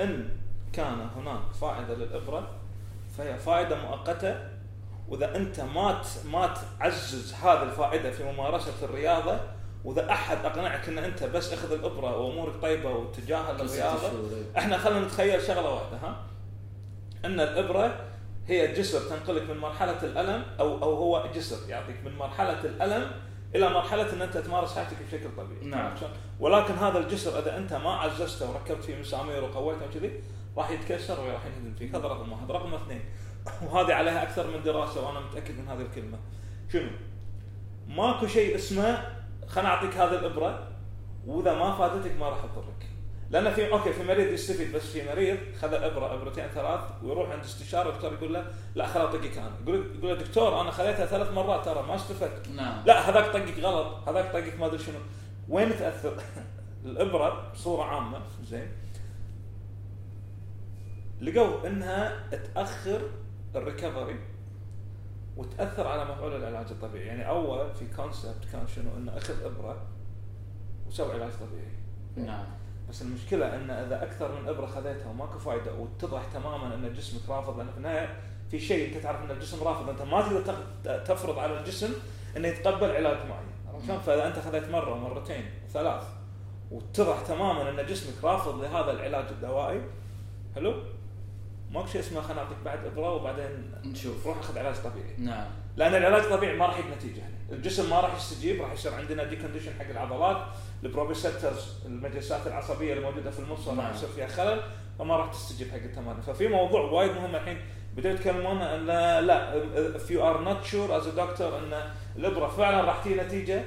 [0.00, 0.28] إن
[0.72, 2.50] كان هناك فائدة للإبرة
[3.18, 4.55] فهي فائدة مؤقتة
[5.08, 9.40] وإذا أنت ما ما تعزز هذه الفائدة في ممارسة الرياضة
[9.84, 14.10] وإذا أحد أقنعك إن أنت بس أخذ الأبرة وأمورك طيبة وتجاهل الرياضة.
[14.58, 16.16] إحنا خلينا نتخيل شغلة واحدة ها
[17.24, 18.00] إن الأبرة
[18.48, 23.10] هي جسر تنقلك من مرحلة الألم أو أو هو جسر يعطيك من مرحلة الألم
[23.54, 25.94] إلى مرحلة إن أنت تمارس حياتك بشكل طبيعي نعم.
[26.40, 30.22] ولكن هذا الجسر إذا أنت ما عززته وركبت فيه مسامير وقويته وكذي
[30.56, 33.04] راح يتكسر وراح ينهدم فيك هذا رقم واحد رقم اثنين
[33.62, 36.18] وهذه عليها أكثر من دراسة وأنا متأكد من هذه الكلمة.
[36.72, 36.90] شنو؟
[37.88, 39.04] ماكو شيء اسمه
[39.46, 40.68] خليني أعطيك هذه الإبرة
[41.26, 42.86] وإذا ما فادتك ما راح تضرك
[43.30, 47.44] لأن في أوكي في مريض يستفيد بس في مريض خذ إبرة إبرتين ثلاث ويروح عند
[47.44, 49.50] استشاره الدكتور يقول له لا خلاص طقك أنا.
[49.62, 52.82] يقول يقول له دكتور أنا خذيتها ثلاث مرات ترى ما استفدت نعم.
[52.86, 54.98] لا هذاك طقك غلط هذاك طقك ما أدري شنو.
[55.48, 56.22] وين تأثر؟
[56.86, 58.68] الإبرة بصورة عامة زين
[61.20, 63.00] لقوا إنها تأخر
[63.54, 64.20] ال recovery
[65.36, 67.06] وتأثر على مفعول العلاج الطبيعي.
[67.06, 69.76] يعني أول في concept كان شنو؟ إنه أخذ إبرة
[70.88, 72.26] وسوي علاج طبيعي.
[72.28, 72.44] نعم.
[72.88, 77.58] بس المشكلة ان إذا أكثر من إبرة خذيتها وماكو فائده واتضح تماما إن جسمك رافض
[77.58, 78.16] لأن في النهاية
[78.50, 79.88] في شيء أنت تعرف إن الجسم رافض.
[79.88, 80.40] أنت ما تقدر
[80.84, 81.92] تق- تفرض على الجسم
[82.36, 83.82] إنه يتقبل علاج معين.
[83.86, 86.02] شلون؟ فإذا أنت خذيت مرة ومرتين وثلاث
[86.70, 89.80] واتضح تماما إن جسمك رافض لهذا العلاج الدوائي
[90.54, 90.74] حلو؟
[91.70, 94.26] ماكو شيء اسمه خلينا نعطيك بعد إبرة وبعدين نشوف.
[94.26, 95.14] روح أخذ علاج طبيعي.
[95.18, 95.46] نعم.
[95.76, 97.22] لأن العلاج الطبيعي ما راح يجيب نتيجة.
[97.52, 100.46] الجسم ما راح يستجيب راح يصير عندنا decondition حق العضلات.
[100.84, 103.94] ال proprioceptors المجسات العصبية اللي موجوده في المفصل راح نعم.
[103.94, 104.60] يصير فيها خلل
[104.98, 106.20] فما راح تستجيب حق التمارين.
[106.20, 107.58] ففي موضوع وايد مهم الحين.
[107.96, 108.86] بدأوا يتكلمون إن
[109.26, 109.62] لا
[109.98, 113.64] if you are not sure as a doctor إن الإبرة فعلا راح تجي نتيجة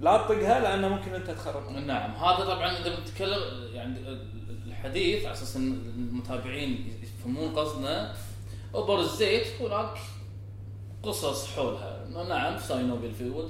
[0.00, 1.70] لا تطقها لأن ممكن أنت تخرب.
[1.70, 2.10] نعم.
[2.10, 3.40] هذا طبعا إذا بنتكلم
[3.72, 3.98] يعني
[4.66, 6.88] الحديث على أساس إن المتابعين
[7.24, 8.14] يفهمون قصدنا.
[8.74, 9.98] أبر الزيت هناك
[11.02, 12.06] قصص حولها.
[12.28, 13.48] نعم synovial fluid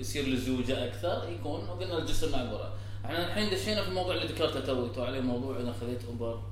[0.00, 2.72] يصير لزوجه أكثر يكون وقلنا الجسم عبره
[3.04, 6.42] إحنا الحين دشينا في الموضوع اللي ذكرته توي تو عليه موضوع إذا خذيت أبر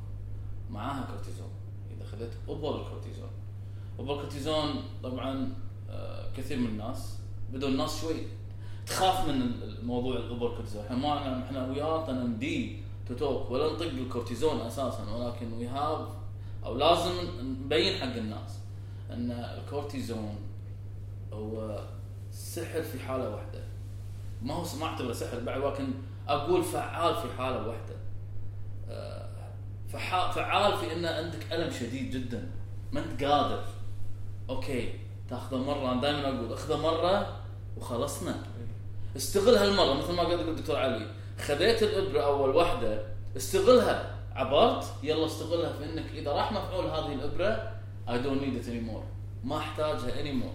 [0.70, 1.50] معاها كورتيزون.
[1.96, 3.30] إذا خذيت أبر الكورتيزون.
[3.98, 5.54] أبر الكورتيزون طبعا
[5.90, 7.18] آه، كثير من الناس
[7.52, 8.16] بدوا الناس شوي
[8.86, 14.60] تخاف من الموضوع الأبر كورتيزون إحنا ما إحنا وياه need to talk ولا نطق الكورتيزون
[14.60, 16.21] أساسا ولكن we have
[16.64, 18.58] to لازم نبين حق الناس
[19.10, 20.38] أن الكورتيزون
[21.32, 21.80] هو
[22.32, 23.60] سحر في حالة واحدة.
[24.42, 25.88] ما هو ما أعتبره سحر بعد ولكن
[26.28, 27.94] أقول فعال في حالة واحدة.
[28.90, 29.28] آه،
[30.34, 32.50] فعال في ان عندك ألم شديد جدا.
[32.92, 33.64] ما أنت قادر.
[34.50, 34.92] okay
[35.28, 35.92] تأخذه مرة.
[35.92, 37.36] أنا دائما أقول أخذه مرة
[37.76, 38.42] وخلصنا.
[39.16, 39.94] استغل هالمرة.
[39.94, 41.06] مثل ما قال الدكتور علي
[41.38, 43.04] خذيت الإبرة أول واحدة
[43.36, 44.11] استغلها.
[44.34, 47.72] عبرت يلا استغلها في إنك إذا راح مفعول هذه الإبرة
[48.08, 48.80] I don't need it اني
[49.44, 50.52] ما أحتاجها anymore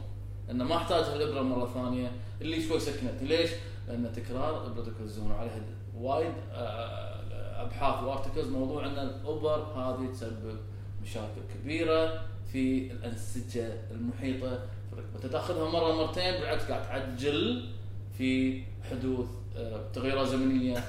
[0.48, 2.12] لأن ما أحتاجها الإبرة مرة ثانية.
[2.42, 3.50] اللي شوي سكنتني ليش؟
[3.88, 5.62] لأن تكرار ابره الكورتيزون وعليها
[5.98, 10.58] وايد آه، أبحاث وأرتكلز موضوع إن الإبر هذه تسبب
[11.04, 14.60] مشاكل كبيرة في الأنسجة المحيطة.
[14.90, 17.70] في الركبه، تاخذها مرة مرتين بالعكس قاعد تعجل
[18.18, 20.84] في حدوث آه، تغيرات زمنية.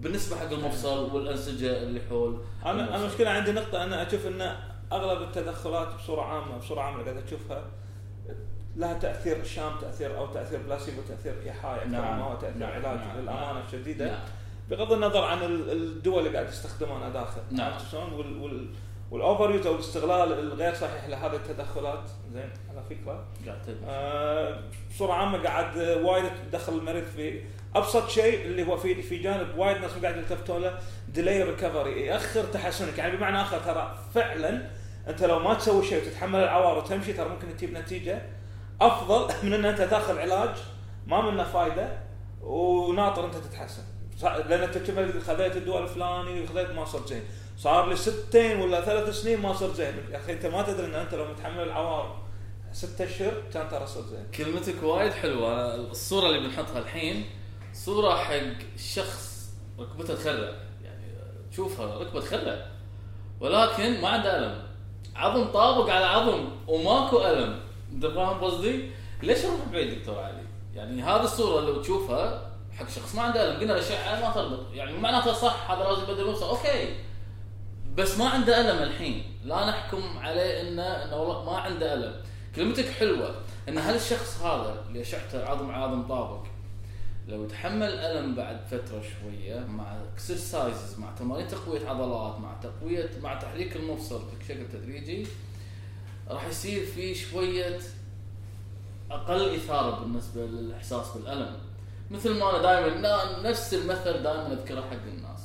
[0.00, 2.96] بالنسبة حق المفصل والأنسجة اللي حول أنا.
[2.96, 4.56] المشكلة عندي نقطة أنا أشوف إن
[4.92, 7.64] أغلب التدخلات بصورة عامة بصورة عامة اللي قاعد اشوفها
[8.76, 12.18] لها تأثير sham تأثير أو تأثير بلاسيبو تأثير ايحائي أكثر نعم.
[12.18, 12.70] ما هو تأثير نعم.
[12.72, 13.18] علاج نعم.
[13.18, 13.62] للأمانة نعم.
[13.66, 14.20] الشديدة نعم.
[14.70, 17.72] بغض النظر عن ال- الدول اللي قاعد يستخدمونها داخل نعم.
[17.92, 18.66] شلون وال وال
[19.10, 23.24] وال overuse أو الاستغلال الغير صحيح لهذه التدخلات زين على فكرة.
[23.86, 27.40] آه، بصورة عامة قاعد وايد تدخل المريض في
[27.74, 30.78] أبسط شيء اللي هو في في جانب وايد ناس قاعد يلتفتوا له
[31.08, 32.98] delay recovery يأخر تحسنك.
[32.98, 34.62] يعني بمعنى آخر ترى فعلا
[35.08, 38.22] أنت لو ما تسوي شيء وتتحمل العوار وتمشي ترى ممكن تجيب نتيجة
[38.80, 40.56] أفضل من إن أنت تاخذ علاج
[41.06, 41.88] ما منه فايدة
[42.42, 43.82] وناطر أنت تتحسن.
[44.22, 44.78] لأن أنت
[45.26, 47.22] خذيت الدواء الفلاني وخذيت ما صرت زين.
[47.56, 49.94] صار لي ستين ولا ثلاث سنين ما صرت زين.
[50.10, 52.22] يا أخي أنت ما تدري إن أنت لو متحمل العوار
[52.72, 54.26] ست أشهر كان ترى صرت زين.
[54.34, 55.74] كلمتك وايد حلوة.
[55.74, 57.26] الصورة اللي بنحطها الحين
[57.72, 60.52] صورة حق شخص ركبته تخلع.
[60.84, 61.12] يعني
[61.52, 62.66] تشوفها ركبة تخلع.
[63.40, 64.62] ولكن ما عنده ألم.
[65.16, 67.60] عظم طابق على عظم وماكو ألم.
[67.92, 68.90] أنت فاهم قصدي؟
[69.22, 70.42] ليش نروح بعيد دكتور علي؟
[70.74, 74.66] يعني هذه الصورة لو تشوفها حق شخص ما عنده ألم قلنا الأشعة ما تربط.
[74.72, 77.05] يعني معناته صح هذا يبدل مفصل أوكي.
[77.96, 79.24] بس ما عنده ألم الحين.
[79.44, 82.14] لا نحكم عليه انه إنه والله ما عنده ألم.
[82.56, 83.34] كلمتك حلوة.
[83.68, 86.46] إن هل الشخص هذا اللي اشعته عظم عظم طابق
[87.28, 93.34] لو يتحمل ألم بعد فترة شوية مع exercises مع تمارين تقوية عضلات مع تقويه مع
[93.34, 95.26] تحريك المفصل بشكل تدريجي
[96.28, 97.78] راح يصير في شوية
[99.10, 101.56] أقل إثارة بالنسبة للإحساس بالألم.
[102.10, 105.40] مثل ما أنا دائما نفس المثل دائما أذكره حق الناس.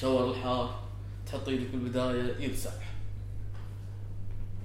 [0.00, 0.85] shower الحار.
[1.26, 2.92] تحط إيدك بالبدايه ايد سبح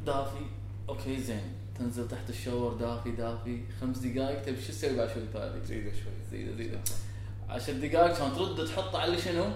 [0.05, 0.45] دافي
[0.89, 1.41] okay زين.
[1.79, 3.63] تنزل تحت الشاور دافي دافي.
[3.81, 6.13] خمس دقائق تبي شو تسوي بعد شوي ثاني زيده شوي.
[6.31, 6.79] زيده زيده.
[7.49, 9.51] عشر دقائق كان ترد تحطه على شنو؟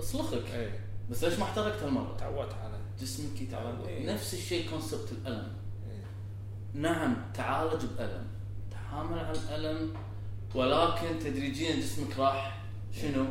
[0.00, 0.50] أصلخك.
[0.54, 0.70] اي
[1.10, 3.86] بس ليش ما احترقت هالمرة؟ تعودت على جسمك يتعود.
[3.86, 4.14] إيه.
[4.14, 5.52] نفس الشيء كونسبت الألم.
[5.90, 6.04] إيه.
[6.80, 8.26] نعم تعالج بألم.
[8.70, 9.94] تحامل على الألم
[10.54, 12.62] ولكن تدريجيا جسمك راح
[12.92, 13.26] شنو؟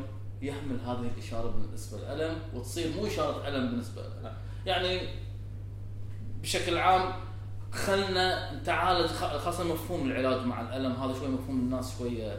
[0.46, 4.32] يحمل هذه الإشارة بالنسبة للألم وتصير مو إشارة ألم بالنسبة له لا.
[4.66, 5.00] يعني
[6.42, 7.14] بشكل عام
[7.72, 12.38] خلنا نتعالج خ- خاصة مفهوم العلاج مع الألم هذا شوي مفهوم الناس شوية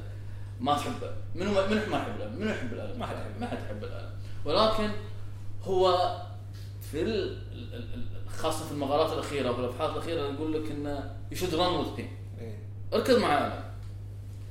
[0.60, 1.10] ما تحبه.
[1.34, 3.40] منو منو ما يحب الألم منو يحب الألم؟ ما حد يحب.
[3.40, 4.10] ما حد يحب الألم.
[4.44, 4.90] ولكن
[5.64, 6.16] هو
[6.80, 7.36] في
[8.28, 12.08] خاصة في المقالات الأخيرة وفي الأبحاث الأخيرة يقول لك إنه يشد رن وذ بين
[12.40, 12.58] إيه.
[12.94, 13.64] اركض مع ألم.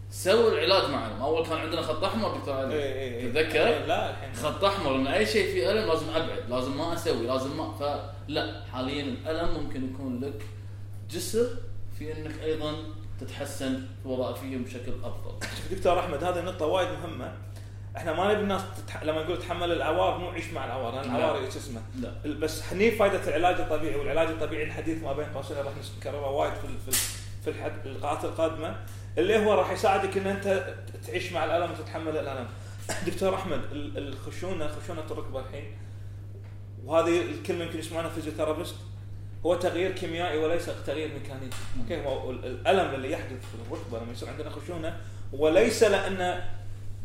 [0.10, 2.74] سوي العلاج مع الم أول كان عندنا خط أحمر دكتور علي.
[2.74, 3.32] إيه، إيه، إيه.
[3.32, 4.34] تتذكر؟ لا الحين.
[4.34, 8.64] خط أحمر إن أي شيء فيه ألم لازم أبعد لازم ما أسوي لازم ما فلا
[8.74, 10.46] حاليا الألم ممكن يكون لك
[11.10, 11.48] جسر
[12.00, 12.74] في إنك أيضا
[13.20, 15.48] تتحسن في وظائفيا بشكل أفضل.
[15.58, 17.34] شوف دكتور أحمد هذه نقطة وايد مهمة.
[17.98, 19.04] إحنا ما نبي الناس تتح...
[19.04, 21.18] لما نقول تحمل العوار مو عيش مع العوار لأن لا.
[21.18, 22.12] العوار شو اسمه؟ لا.
[22.40, 26.92] بس هني فائدة العلاج الطبيعي والعلاج الطبيعي الحديث ما بين قوسين راح نكرره وايد في
[26.92, 26.98] في
[27.44, 27.86] في الحد...
[27.86, 28.76] اللقاءات القادمة.
[29.18, 30.74] اللي هو راح يساعدك إن أنت
[31.08, 32.48] تعيش مع الألم وتتحمل الألم.
[33.08, 35.66] دكتور أحمد ال- الخشونة خشونة الركبة الحين
[36.86, 38.76] وهذه الكلمة يمكن يسمعونها physiotherapist
[39.46, 44.12] هو تغيير كيميائي وليس تغيير ميكانيكي، أوكي؟ هو ال- الألم اللي يحدث في الركبة لما
[44.12, 44.98] يصير عندنا خشونة
[45.34, 46.44] وليس لأن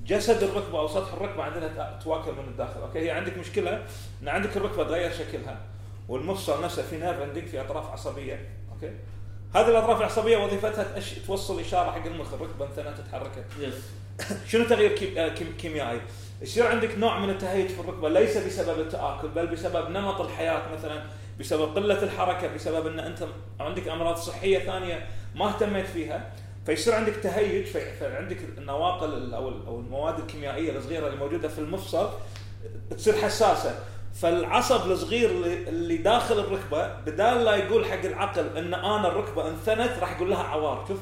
[0.07, 3.87] جسد الركبة أو سطح الركبة عندنا تآكل من الداخل، أوكي؟ هي عندك مشكلة
[4.23, 5.61] إن عندك الركبة تغير شكلها
[6.09, 8.91] والمفصل نفسه في nerve عندك في أطراف عصبية، أوكي؟
[9.55, 11.13] هذه الأطراف العصبية وظيفتها تأش...
[11.27, 13.45] توصل إشارة حق المخ الركبة مثلا تتحركت.
[13.61, 13.75] yes
[14.49, 15.19] شنو تغيير كيم...
[15.19, 15.55] آه، كيم...
[15.61, 16.01] كيميائي؟
[16.43, 21.03] يصير عندك نوع من التهيج في الركبة ليس بسبب التآكل بل بسبب نمط الحياة مثلا
[21.41, 23.27] بسبب قلة الحركة بسبب إن أنت
[23.61, 26.33] عندك أمراض صحية ثانية ما اهتميت فيها
[26.67, 31.49] فيصير عندك تهيج في- فعندك النواقل ال- أو ال- أو المواد الكيميائية الصغيرة اللي موجودة
[31.49, 32.09] في المفصل
[32.91, 33.79] تصير حساسة
[34.15, 39.91] فالعصب الصغير اللي- اللي داخل الركبة بدال لا يقول حق العقل إن أنا الركبة انثنت
[40.01, 40.99] راح يقول لها عوار شوف.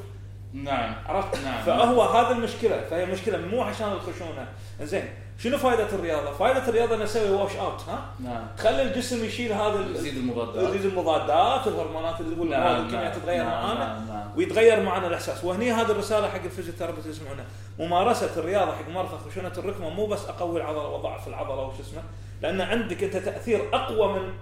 [0.52, 0.94] نعم.
[1.06, 1.62] عرفت؟ نعم.
[1.62, 4.48] فهو هذا المشكلة فهي مشكلة مو عشان الخشونة.
[4.82, 5.04] زين
[5.38, 8.46] شنو فائده الرياضة؟ فائده الرياضة إنه أسوي wash out ها؟ نعم.
[8.58, 10.68] تخلي الجسم يشيل هذا يزيد المضادات.
[10.68, 14.28] يزيد المضادات الهرمونات اللي نعم نعم تتغير نعم معانا نعم نعم.
[14.36, 15.44] ويتغير معنا الإحساس.
[15.44, 17.44] وهني هذه الرسالة حق ال physiotherapist يسمعونها.
[17.78, 22.02] ممارسة الرياضة حق مرضى خشونة الركبة مو بس أقوي العضلة وأضعف العضلة وش اسمه.
[22.42, 24.33] لأن عندك انت تاثير أقوى من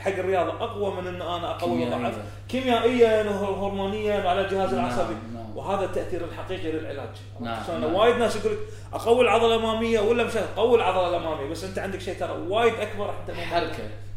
[0.00, 1.84] حق الرياضة أقوى من إن أنا أقوي.
[1.84, 2.14] واضعف
[2.48, 5.14] كيميائيا وهرمونيا على الجهاز نعم، العصبي.
[5.34, 5.56] نعم.
[5.56, 7.08] وهذا التأثير الحقيقي للعلاج.
[7.40, 7.94] نعم، عشان نعم.
[7.94, 8.58] وايد ناس يقول لك
[8.92, 13.14] أقوي العضلة الأمامية ولا مش قوي العضلة الأمامية بس أنت عندك شيء ترى وايد أكبر
[13.28, 13.72] مو- حركة.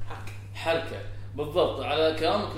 [0.10, 0.32] حركة.
[0.54, 0.98] حركة.
[1.36, 1.80] بالضبط.
[1.82, 2.52] على كلامك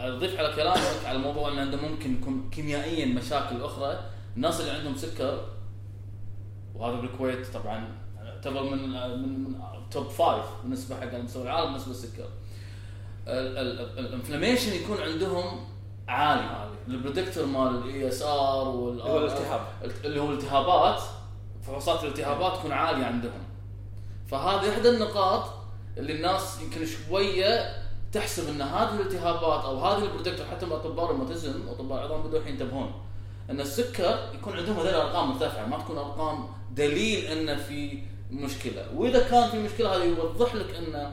[0.00, 3.98] أضيف على كلامك على موضوع إن عنده ممكن يكون كيميائيا مشاكل أخرى.
[4.36, 5.40] الناس اللي عندهم سكر
[6.74, 7.84] وهذا بالكويت طبعا
[8.24, 8.88] يعتبر من
[9.22, 9.54] من
[9.90, 12.28] top five بالنسبة حق على مستوى العالم بالنسبة للسكر.
[13.98, 15.66] ال inflammation يكون عندهم
[16.08, 16.68] عالي.
[16.88, 19.60] ال predictor مال ال ESR هو الالتهاب.
[20.04, 21.02] اللي هو الالتهابات
[21.62, 23.42] فحوصات الالتهابات تكون عالية عندهم.
[24.26, 25.44] فهذه إحدى النقاط
[25.96, 27.76] اللي الناس يمكن شوية
[28.12, 32.52] تحسب إن هذه الالتهابات أو هذه ال predictor حتى اطباء الروماتيزم واطباء العظام بدوا الحين
[32.52, 32.92] ينتبهون
[33.50, 38.86] إن السكر يكون عندهم هذول الأرقام مرتفعه ما تكون أرقام دليل إن في مشكلة.
[38.96, 41.12] وإذا كان في مشكلة هذا يوضح لك أن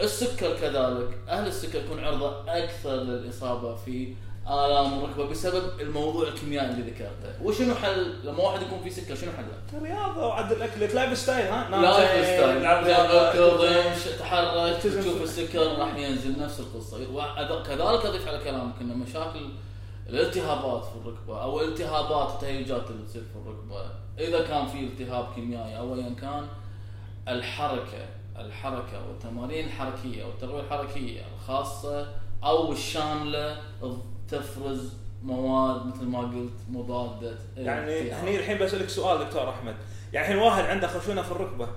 [0.00, 4.14] السكر كذلك أهل السكر يكون عرضة أكثر للإصابة في
[4.46, 7.42] آلام الركبه بسبب الموضوع الكيميائي اللي ذكرته.
[7.42, 11.82] وشنو حل؟ لما واحد يكون في سكر شنو حله؟ رياضه وعدل اكلك lifestyle ها؟ نام
[11.82, 12.56] lifestyle.
[12.58, 13.30] العب رياضه
[14.18, 16.96] تحرك تشوف السكر راح ينزل نفس القصة.
[16.96, 19.48] وأد- كذلك أضيف على كلامك إن مشاكل
[20.08, 23.90] الالتهابات في الركبة أو التهابات التهيجات اللي تصير في الركبة.
[24.18, 26.46] إذا كان في التهاب كيميائي أو ايا كان
[27.28, 28.06] الحركة
[28.38, 32.08] الحركة والتمارين الحركية والتغذيه الحركية الخاصة
[32.44, 33.60] أو الشاملة
[34.28, 38.12] تفرز مواد مثل ما قلت مضادة يعني.
[38.12, 39.74] هني الحين بسألك سؤال دكتور أحمد.
[40.12, 41.68] يعني الحين واحد عنده خشونة في الركبة.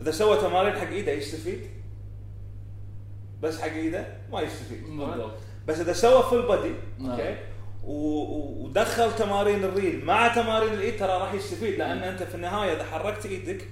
[0.00, 1.60] إذا سوى تمارين حق إيده يستفيد؟
[3.42, 4.84] بس حق إيده ما يستفيد.
[4.84, 5.34] بالضبط.
[5.68, 7.10] بس إذا سوى full body نعم.
[7.10, 7.36] أوكي؟
[7.84, 10.04] ودخل تمارين الريل.
[10.04, 13.68] مع تمارين الإيد ترى راح يستفيد لأن أنت في النهاية إذا حركت إيدك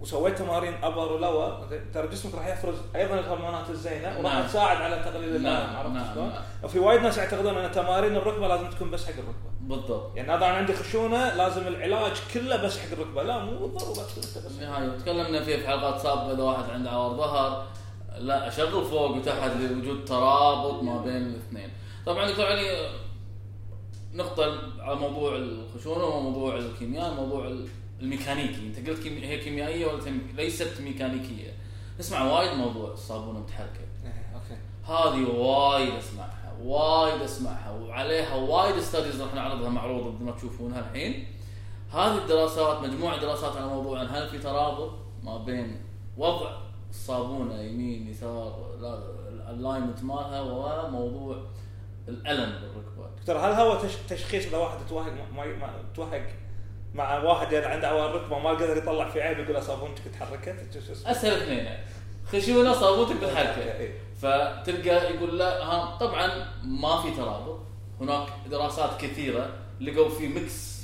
[0.00, 4.46] وسويت تمارين أبر ولور ترى جسمك راح يفرز أيضا الهرمونات الزينة وراح نعم.
[4.46, 8.48] تساعد على تقليل نعم، الالم عرفت نعم، شلون؟ وفي وايد ناس يعتقدون أن تمارين الركبة
[8.48, 9.50] لازم تكون بس حق الركبة.
[9.60, 10.16] بالضبط.
[10.16, 13.22] يعني هذا أنا عندي خشونة لازم العلاج كله بس حق الركبة.
[13.22, 17.66] لا مو بالضرورة بس بالنهايه تكلمنا فيه في حلقات سابقة إذا واحد عنده عوار ظهر
[18.18, 21.70] لا أشغل فوق وتحت لوجود ترابط ما بين الاثنين.
[22.06, 22.90] طبعا دكتور علي
[24.14, 27.52] نقطة على موضوع الخشونة وموضوع الكيمياء موضوع
[28.00, 28.66] الميكانيكي.
[28.66, 29.26] انت قلت كيمي...
[29.26, 31.52] هي كيميائية ولا تم- ليست ميكانيكية.
[32.00, 33.80] نسمع وايد موضوع الصابونه متحركة.
[34.04, 34.58] إيه، أوكي.
[34.84, 41.26] هذه وايد أسمعها وايد أسمعها وعليها وايد studies راح نعرضها معروضة مثل ما تشوفونها الحين.
[41.92, 44.90] هذه الدراسات مجموعة دراسات على موضوع عن هل في ترابط
[45.22, 45.80] ما بين
[46.16, 46.50] وضع
[46.90, 48.98] الصابونة يمين يسار لا
[49.50, 51.36] ال alignment مالها وموضوع
[52.08, 52.52] الألم
[53.28, 56.26] دكتور هل هو تش- تشخيص إذا واحد توهق ما ما توهق
[56.94, 60.56] مع واحد يعني عنده عوار ركبة وما قدر يطلع في عيب يقول له صابونتك تحركت؟
[61.06, 61.68] أسهل اثنين.
[62.32, 63.92] خشونه صابونتك بالحركه إيه.
[64.22, 67.58] فتلقى يقول لا ها طبعا ما في ترابط.
[68.00, 70.78] هناك دراسات كثيرة لقوا في mix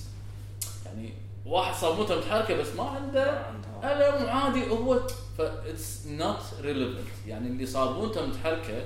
[0.87, 1.13] يعني
[1.47, 3.41] واحد صابونته متحركة بس ما عنده
[3.85, 4.99] ألم عادي هو
[5.39, 8.83] ف it's not relevant يعني اللي صابونته متحركة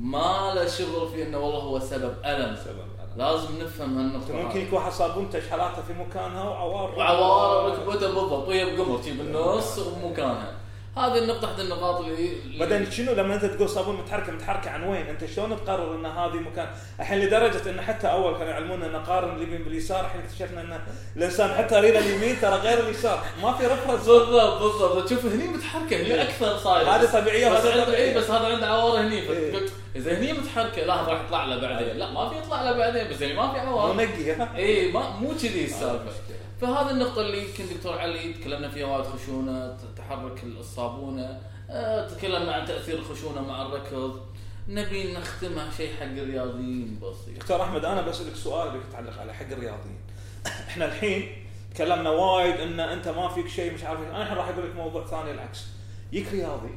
[0.00, 3.08] ما له شغل في إنه والله هو سبب ألم سبب ألم.
[3.16, 4.60] لازم نفهم هالنقطة ممكن.
[4.60, 10.52] يكون واحد صابونته شحلاته في مكانها وعوار وعوار ركبته بالضبط وهي بقمر شي بالنص ومكانها
[10.98, 15.06] هذه النقطة احد النقاط اللي بعدين شنو لما انت تقول صابون متحركه متحركه عن وين؟
[15.06, 16.68] انت شلون تقرر ان هذه مكان؟
[17.00, 20.80] الحين لدرجة إن حتى أول كانوا يعلمونا إن نقارن اليمين باليسار الحين اكتشفنا إن
[21.16, 23.24] الإنسان حتى رينا اليمين ترى غير اليسار.
[23.42, 25.04] ما في رفرنس بالضبط بالضبط.
[25.04, 28.04] تشوف هني متحركة هني أكثر صاير هذه طبيعيه بس طبيعي.
[28.04, 29.18] اي بس هذا عنده عوار هني.
[29.18, 29.60] إيه.
[29.96, 31.96] إذا هني متحركة لا هذا راح يطلع له بعدين.
[31.96, 35.28] لا ما في يطلع له بعدين بس يعني ما في عوار منقي؟ اي ما مو
[35.42, 36.12] كذي السالفه
[36.60, 39.76] فهذه النقطة اللي يمكن دكتور علي تكلمنا فيها وايد خشونة
[40.08, 41.40] تحرك الصابونة
[41.70, 44.20] آه، تكلمنا عن تأثير الخشونة مع الركض.
[44.68, 49.46] نبي نختمها شيء حق الرياضيين بسيط دكتور أحمد أنا بسألك سؤال اللي يتعلق على حق
[49.46, 49.98] الرياضيين.
[50.68, 51.28] إحنا الحين
[51.74, 54.00] تكلمنا وايد إن أنت ما فيك شيء مش عارف.
[54.00, 55.66] أنا الحين راح أقول لك موضوع ثاني العكس.
[56.12, 56.74] يجيك رياضي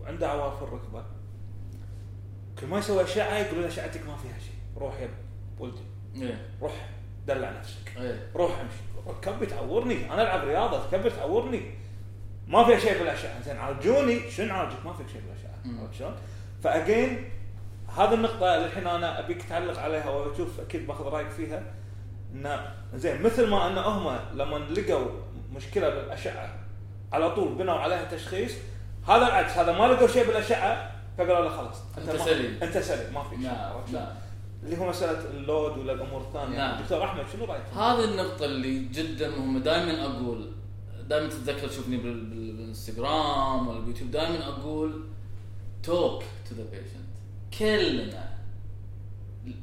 [0.00, 1.04] وعنده عوار في الركبة.
[2.60, 4.58] كل ما يسوي أشعة يقول له أشعتك ما فيها شيء.
[4.76, 5.10] روح يا
[5.58, 5.80] ولدي
[6.16, 6.48] إيه.
[6.62, 6.88] روح
[7.26, 7.96] دلع نفسك.
[7.96, 8.30] إيه.
[8.34, 8.88] روح امشي.
[9.22, 11.62] كبي تعورني أنا ألعب رياضة كبي تعورني
[12.48, 15.82] ما فيها شيء بالاشعه زين عالجوني شنو عالجك ما فيك شيء بالاشعه.
[15.82, 16.12] عرفت شلون؟
[16.62, 17.28] فاجين
[17.98, 21.62] هذه النقطة اللي الحين أنا أبيك تعلق عليها وأشوف أكيد باخذ رأيك فيها
[22.34, 25.06] انه زين مثل ما إن هم لما لقوا
[25.52, 26.48] مشكلة بالاشعة
[27.12, 28.52] على طول بنوا عليها تشخيص
[29.08, 32.58] هذا العكس هذا ما لقوا شيء بالاشعة فقالوا له خلاص أنت ما- سليم.
[32.62, 34.06] أنت سليم ما فيك شيء نعم؟ نعم
[34.62, 36.82] اللي هو مسألة ال load ولا الأمور الثانية نعم.
[36.82, 40.50] دكتور أحمد شنو رأيك؟ هذه النقطة اللي جدا مهمة دائما أقول
[41.08, 45.04] دائما تتذكر تشوفني بال- بال- بالانستغرام ولا باليوتيوب دائما أقول
[45.82, 47.08] talk to the patient
[47.58, 48.28] كلنا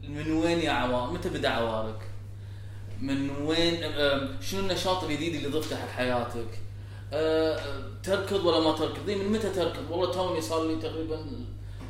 [0.08, 2.00] من وين يا عوار متى بدأ عوارك؟
[3.02, 3.78] من وين
[4.42, 6.60] شنو النشاط الجديد اللي ضفته حق حياتك؟
[7.14, 7.60] أه،
[8.04, 11.26] تركض ولا ما تركض؟ من متى تركض؟ والله توني صار لي تقريبا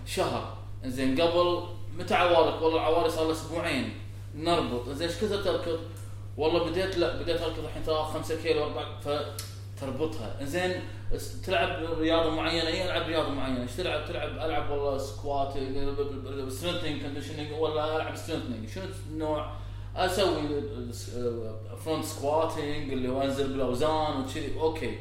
[0.05, 1.63] شهر زين قبل
[1.97, 3.93] متى عوارك؟ والله عواري صار لي أسبوعين
[4.35, 5.79] نربط زين إيش كثر تركض؟
[6.37, 10.37] والله بديت لا بديت أركض الحين ترى 5 كيلو 4 فتربطها.
[10.41, 10.81] زين
[11.45, 13.61] تلعب رياضة معينة؟ اي ألعب رياضة معينة.
[13.61, 15.53] إيش تلعب؟ تلعب ألعب والله squat
[16.49, 19.51] strengthening conditioning ولا ألعب strengthening شنو النوع؟
[19.95, 20.63] أسوي
[21.85, 24.99] front squatting اللي هو أنزل بالأوزان وكذي أوكي.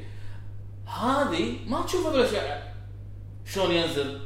[0.86, 2.62] هذه ما تشوفها بالاشعه
[3.46, 4.20] شلون ينزل؟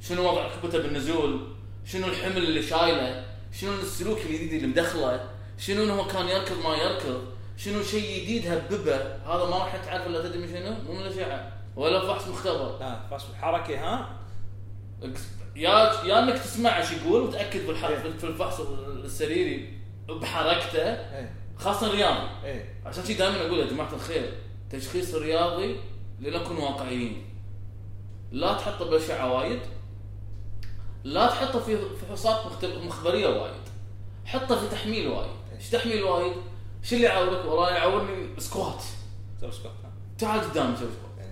[0.00, 1.40] شنو وضع ركبته بالنزول؟
[1.84, 5.29] شنو الحمل اللي شايله؟ شنو السلوك الجديد اللي مدخله؟
[5.60, 7.24] شنو هو كان يركض ما يركض؟
[7.56, 12.00] شنو شيء جديد هببه؟ هذا ما راح تعرف إلا تدري شنو؟ مو من الاشعه ولا
[12.06, 14.16] فحص مختبر لا فاصل الحركة ها؟
[15.56, 17.98] يا يا إنك تسمع إيش يقول وتأكد بالح- إيه.
[18.18, 18.60] في الفحص
[19.04, 21.34] السريري بحركته إيه.
[21.58, 22.28] خاصة الرياضي.
[22.44, 22.74] إيه.
[22.86, 24.32] عشان شي دائما أقول يا جماعة الخير
[24.70, 25.76] تشخيص الرياضي
[26.20, 27.24] لنكون واقعيين.
[28.32, 29.60] لا تحطه بالاشعه وايد
[31.04, 33.54] لا تحطه في فحوصات مخبرية وايد.
[34.24, 35.30] حطه في تحميل وايد.
[35.60, 36.32] إيش تحميل وايد؟
[36.82, 38.82] شو اللي يعورك؟ والله؟ يعورني squat.
[39.40, 39.90] سوي squat ها.
[40.18, 41.26] تعال قدامي سوي squat.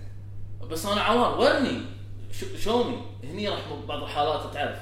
[0.62, 0.68] إيه.
[0.68, 1.80] بس أنا عوار ورني.
[2.32, 4.78] ش- شوني هني راح بعض الحالات تعرف.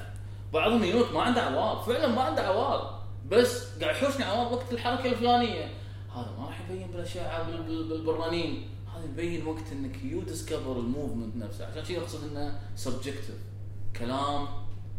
[0.53, 1.83] بعضهم يموت ما عنده عوار.
[1.83, 3.03] فعلا ما عنده عوار.
[3.31, 5.65] بس قاعد يحوشني عوار وقت الحركة الفلانية.
[6.15, 8.69] هذا ما راح يبين بالاشعه بال- بال- بالبرانين.
[8.97, 11.67] هذا يبين وقت إنك you discover ال movement نفسه.
[11.67, 13.35] عشان شيء أقصد إنه subjective
[13.99, 14.49] كلام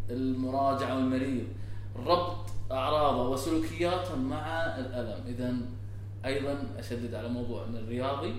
[0.09, 1.47] المراجع والمريض.
[2.05, 2.37] ربط
[2.71, 5.27] أعراضه وسلوكياته مع الألم.
[5.27, 5.55] اذا
[6.25, 8.33] أيضا أشدد على موضوع إن الرياضي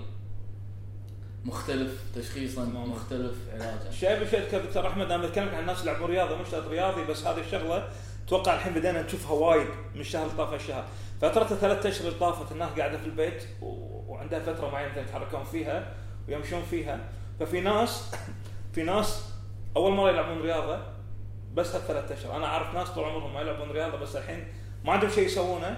[1.45, 2.89] مختلف تشخيصا تمام.
[2.89, 3.91] مختلف علاجا.
[3.91, 7.39] شيء بشيء دكتور أحمد أنا بتكلم عن الناس اللي يلعبون رياضه مش رياضي بس هذه
[7.39, 7.89] الشغلة
[8.25, 10.85] أتوقع الحين بدينا نشوفها وايد من الشهر اللي طاف الشهر.
[11.21, 13.43] فترة الثلاث أشهر اللي طافت الناس قاعدة في البيت
[14.07, 15.93] وعندها فترة معينة يتحركون فيها
[16.27, 16.99] ويمشون فيها.
[17.39, 18.11] ففي ناس
[18.73, 19.23] في ناس
[19.75, 20.98] أول مرة يلعبون رياضة
[21.55, 24.47] بس هالثلاث أشهر أنا أعرف ناس طول عمرهم ما يلعبون رياضة بس الحين
[24.85, 25.77] ما عندهم شيء يسوونه.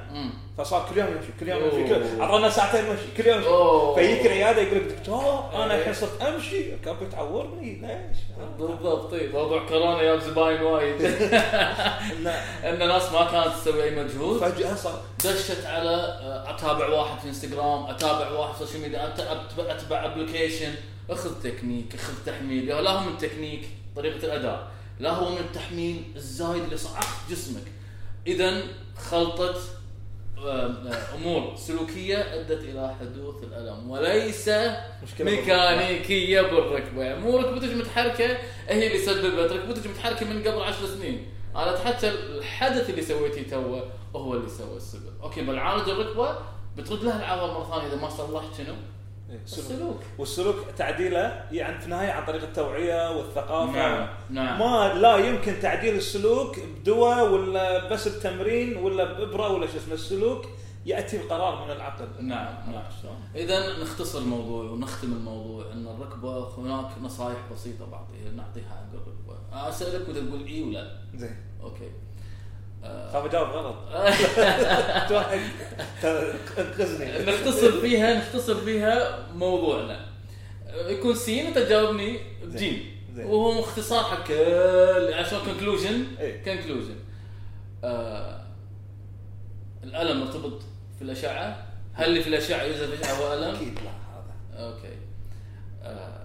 [0.58, 2.22] فصار كل يوم يمشي كل يوم يمشي كل.
[2.22, 3.96] عطانا ساعتين مشي كل يوم يمشي.
[3.96, 5.76] فيجيك العياده يقول لك دكتور أنا.
[5.76, 8.18] الحين صرت أمشي كان بتعورني ليش؟
[8.60, 9.32] بالضبط إيه.
[9.32, 11.02] موضوع كورونا جاب زباين وايد
[12.66, 17.28] ان الناس ما كانت تسوي أي مجهود فجأة صار دشت على آه، أتابع واحد في
[17.28, 19.14] انستغرام أتابع واحد في ال social media
[19.58, 20.74] أتبع application
[21.10, 24.68] أخذ تكنيك أخذ تحميل لا هو من التكنيك طريقة الأداء
[25.00, 27.64] لا هو من التحميل الزايد اللي صعقت جسمك.
[28.28, 28.64] اذا
[28.98, 29.56] خلطة
[30.46, 30.76] آه،
[31.16, 34.50] أمور سلوكية أدت إلى حدوث الألم وليس
[35.04, 37.04] مشكلة ميكانيكية بالركبة.
[37.04, 38.38] يعني مو ركبتك متحركة
[38.68, 39.52] هي اللي سببت.
[39.52, 41.28] ركبتك متحركة من قبل عشر سنين.
[41.56, 45.14] أنا حتى الحدث اللي سويتيه توه هو اللي سوى السبب.
[45.24, 46.38] okay بنعالج الركبة
[46.78, 48.76] بترد لها العضله مرة ثانية إذا ما صلحت شنو؟
[49.32, 49.72] إيه، سلوك.
[49.72, 50.00] السلوك.
[50.18, 53.72] والسلوك تعديله يعني في النهاية عن طريق التوعية والثقافة.
[53.72, 54.60] نعم نعم.
[54.60, 60.46] ما لا يمكن تعديل السلوك بدواء ولا بس بتمرين ولا بإبرة ولا شو اسمه السلوك
[60.86, 62.08] يأتي بقرار من العقل.
[62.20, 62.84] نعم نعم.
[63.36, 70.10] إذا نختصر الموضوع ونختم الموضوع إن الركبة هناك نصائح بسيطة بعطيها نعطيها حق الركبه أسألك
[70.10, 71.36] وتقول إي ولا؟ زين.
[71.64, 71.92] okay.
[72.84, 73.76] خاف اجاوب غلط.
[76.60, 77.26] انقذني.
[77.32, 80.06] نختصر فيها نختصر فيها موضوعنا.
[80.74, 82.92] يكون سين انت تجاوبني بجيم.
[83.18, 86.06] وهو اختصار حق كل عشان conclusion.
[86.46, 86.96] conclusion
[87.84, 88.42] آه
[89.84, 90.62] الألم مرتبط
[90.98, 91.66] في الأشعة.
[91.94, 94.66] هل اللي في الأشعة يوجد في الأشعة هو ألم؟ أكيد لا هذا.
[94.66, 94.98] okay.
[95.84, 96.22] آه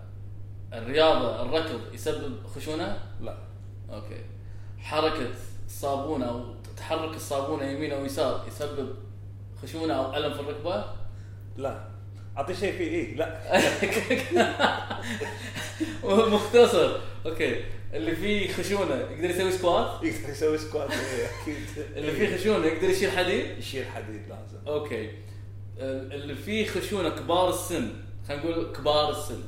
[0.72, 3.36] الرياضة الركض يسبب خشونة؟ لا.
[3.92, 4.24] okay.
[4.78, 5.28] حركة
[5.66, 8.88] الصابونه أو تحرك الصابونه يمين أو يسار يسبب
[9.62, 10.84] خشونة أو ألم في الركبة؟
[11.56, 11.88] لا.
[12.38, 12.88] أعطي شيء فيه.
[12.88, 13.40] إيه لا.
[16.34, 17.00] مختصر.
[17.26, 17.64] okay.
[17.94, 21.56] اللي فيه خشونة يقدر يسوي squat يقدر يسوي squat إيه، أكيد.
[21.96, 24.58] اللي فيه خشونة يقدر يشيل حديد؟ يشيل حديد لازم.
[24.66, 25.10] okay.
[25.78, 27.88] اللي فيه خشونة كبار السن
[28.28, 29.40] خلينا نقول كبار السن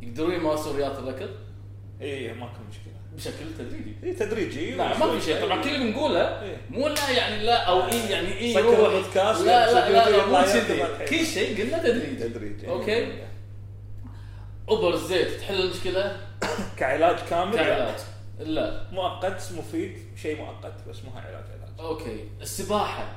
[0.00, 1.30] يقدرون يمارسون رياضة الركض؟
[2.00, 2.94] إيه ماكو مشكلة.
[3.16, 3.96] بشكل تدريجي.
[4.02, 5.42] إيه تدريجي لا ما في شيء.
[5.42, 6.56] طبعا كل اللي بنقوله إيه.
[6.70, 10.38] مو لا يعني لا أو اي يعني اي سكر البودكاست، لا لا لا, لا مو
[10.38, 10.74] يطلع كذي.
[10.74, 12.28] يطلع كل شيء قلنا تدريجي.
[12.28, 12.68] تدريجي.
[12.68, 13.22] okay.
[14.68, 16.16] ابر الزيت تحل المشكلة؟
[16.78, 17.94] كعلاج كامل؟ كعلاج.
[18.38, 18.86] لا.
[18.92, 21.80] مؤقت مفيد شيء مؤقت بس مو علاج علاج.
[21.80, 22.28] okay.
[22.40, 23.08] السباحة.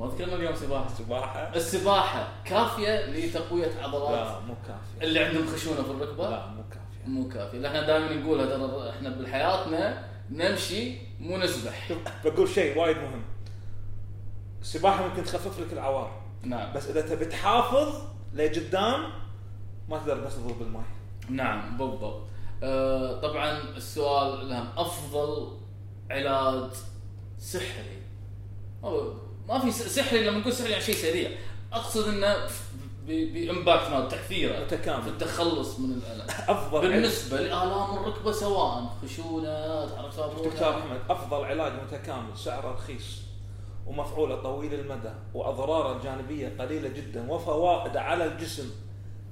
[0.00, 0.86] ما تكلمنا اليوم سباحة.
[0.86, 5.06] السباحه السباحة كافية لتقوية عضلات؟ لا مو كافية.
[5.06, 6.85] اللي عندهم خشونة في الركبة؟ لا مو كافية.
[7.06, 11.88] مو كافيه إحنا دائما نقولها ترى إحنا بحياتنا نمشي مو نسبح.
[11.88, 13.22] شوف بقول شيء وايد مهم.
[14.60, 16.22] السباحة ممكن تخفف لك العوار.
[16.42, 16.72] نعم.
[16.74, 18.02] بس إذا تبي تحافظ
[18.34, 19.12] لقدام
[19.88, 20.84] ما تقدر بس تظل بالماء
[21.30, 22.22] نعم بالضبط.
[22.62, 25.56] آه طبعا السؤال الأهم أفضل
[26.10, 26.70] علاج
[27.38, 28.02] سحري؟
[28.84, 29.14] أو
[29.48, 31.30] ما في سحري لما نقول سحري يعني شيء سريع.
[31.72, 32.36] أقصد إنه
[33.06, 35.02] ب- بإمباكت مال تأثيره متكامل.
[35.02, 36.26] في التخلص من الألم.
[36.48, 36.92] أفضل علاج.
[36.92, 43.22] بالنسبة لآلام الركبة سواء خشونة تحرك دكتور أحمد أفضل علاج متكامل سعره رخيص
[43.86, 48.70] ومفعولة طويل المدى واضراره الجانبيه قليلة جدا وفوائد على الجسم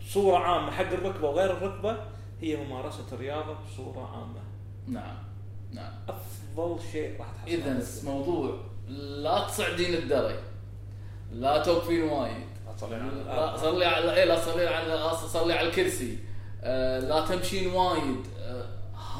[0.00, 1.96] بصورة عامة حق الركبة وغير الركبة
[2.40, 4.40] هي ممارسة الرياضة بصورة عامة.
[4.86, 5.16] نعم
[5.72, 5.92] نعم.
[6.08, 7.48] أفضل شيء راح تحصل.
[7.50, 8.56] إذا موضوع
[8.88, 10.38] لا تصعدين الدري
[11.32, 12.46] لا توقفين وايد.
[12.76, 16.18] صلي على إيه لا صلي على لا صلي على الكرسي.
[16.62, 18.26] آه، لا تمشين وايد.
[18.38, 18.66] آه،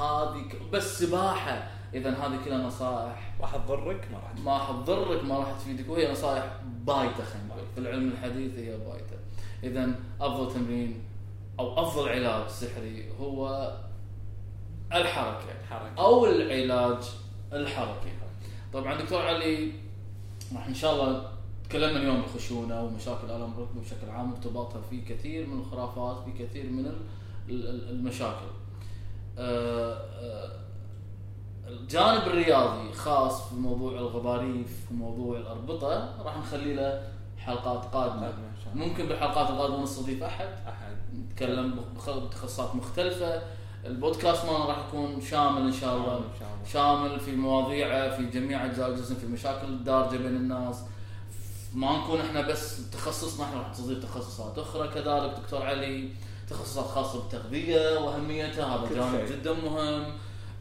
[0.01, 1.71] هذه بس سباحة.
[1.95, 3.35] إذا هذه كلها نصائح.
[3.41, 5.91] راح تضرك؟ ما راح ما حتضرك ما راح تفيدك.
[5.91, 7.67] وهي نصائح بايتة خلينا نقول.
[7.75, 9.17] في العلم الحديث هي بايتة.
[9.65, 11.05] إذا أفضل تمرين
[11.59, 13.73] أو أفضل علاج سحري هو
[14.93, 15.45] الحركة.
[15.63, 15.99] الحركة.
[15.99, 17.03] أو العلاج
[17.53, 18.13] الحركي
[18.73, 19.73] طبعا دكتور علي
[20.55, 21.34] راح إن شاء الله
[21.69, 26.71] تكلمنا اليوم بالخشونه ومشاكل ألم الركبه بشكل عام وارتباطها في كثير من الخرافات في كثير
[26.71, 26.97] من ال-
[27.69, 28.47] ال- المشاكل.
[29.39, 30.51] آه، آه،
[31.69, 37.03] الجانب الرياضي خاص في موضوع الغضاريف وموضوع الأربطة راح نخلي له
[37.39, 38.33] حلقات قادمة.
[38.75, 43.43] ممكن بالحلقات القادمة نستضيف أحد أحد نتكلم بتخصصات مختلفة
[43.87, 46.21] البودكاست مالنا راح يكون شامل إن شاء الله.
[46.73, 50.85] شامل في مواضيعه في جميع أجزاء الجسم في مشاكل الدارجة بين الناس
[51.75, 55.39] ما نكون إحنا بس تخصصنا إحنا راح نستضيف تخصصات أخرى كذلك.
[55.39, 56.09] دكتور علي
[56.49, 59.27] تخصصات خاصة بالتغذية واهميتها هذا جانب.
[59.33, 60.13] جدا مهم.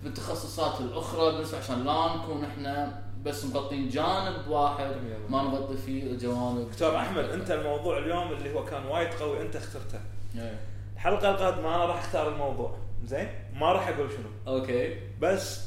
[0.03, 4.91] بالتخصصات الأخرى بالنسبة عشان لا نكون إحنا بس مغطين جانب واحد
[5.29, 9.55] ما نغطي فيه الجوانب دكتور أحمد أنت الموضوع اليوم اللي هو كان وايد قوي أنت
[9.55, 9.99] اخترته.
[10.35, 10.59] إيه.
[10.95, 12.77] الحلقة القادمة أنا راح أختار الموضوع.
[13.05, 14.55] زين؟ ما راح أقول شنو.
[14.55, 14.99] okay.
[15.21, 15.61] بس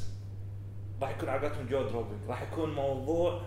[1.01, 3.41] راح يكون على قولتهم jaw dropping راح يكون موضوع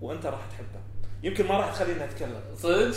[0.00, 0.80] وأنت راح تحبه.
[1.22, 2.40] يمكن ما راح تخليني أتكلم.
[2.56, 2.96] صدق؟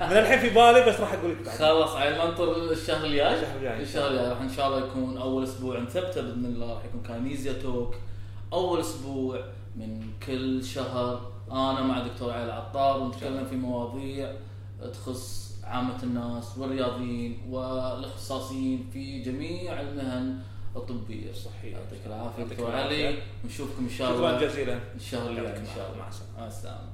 [0.00, 3.56] من الحين في بالي بس راح أقول لك بعد خلاص عيل ننطر الشهر الجاي؟ الشهر
[3.56, 3.82] الجاي.
[3.82, 4.28] الشهر الجاي.
[4.28, 7.94] راح إن شاء الله يكون أول أسبوع نثبته بإذن الله راح يكون كاينيزيا توك
[8.52, 9.44] أول أسبوع
[9.76, 11.32] من كل شهر.
[11.50, 14.32] أنا مع دكتور علي العطار ونتكلم في مواضيع
[14.92, 20.38] تخص عامة الناس والرياضيين والاختصاصيين في جميع المهن
[20.76, 21.30] الطبية.
[21.30, 21.72] الصحية.
[21.72, 22.72] يعطيك العافية دكتور.
[22.72, 23.18] علي.
[23.44, 25.92] ونشوفكم إن شاء شكرا الله جزيلا الشهر الجاي ان شاء العافية.
[25.92, 26.38] الله.
[26.38, 26.93] مع السلامة.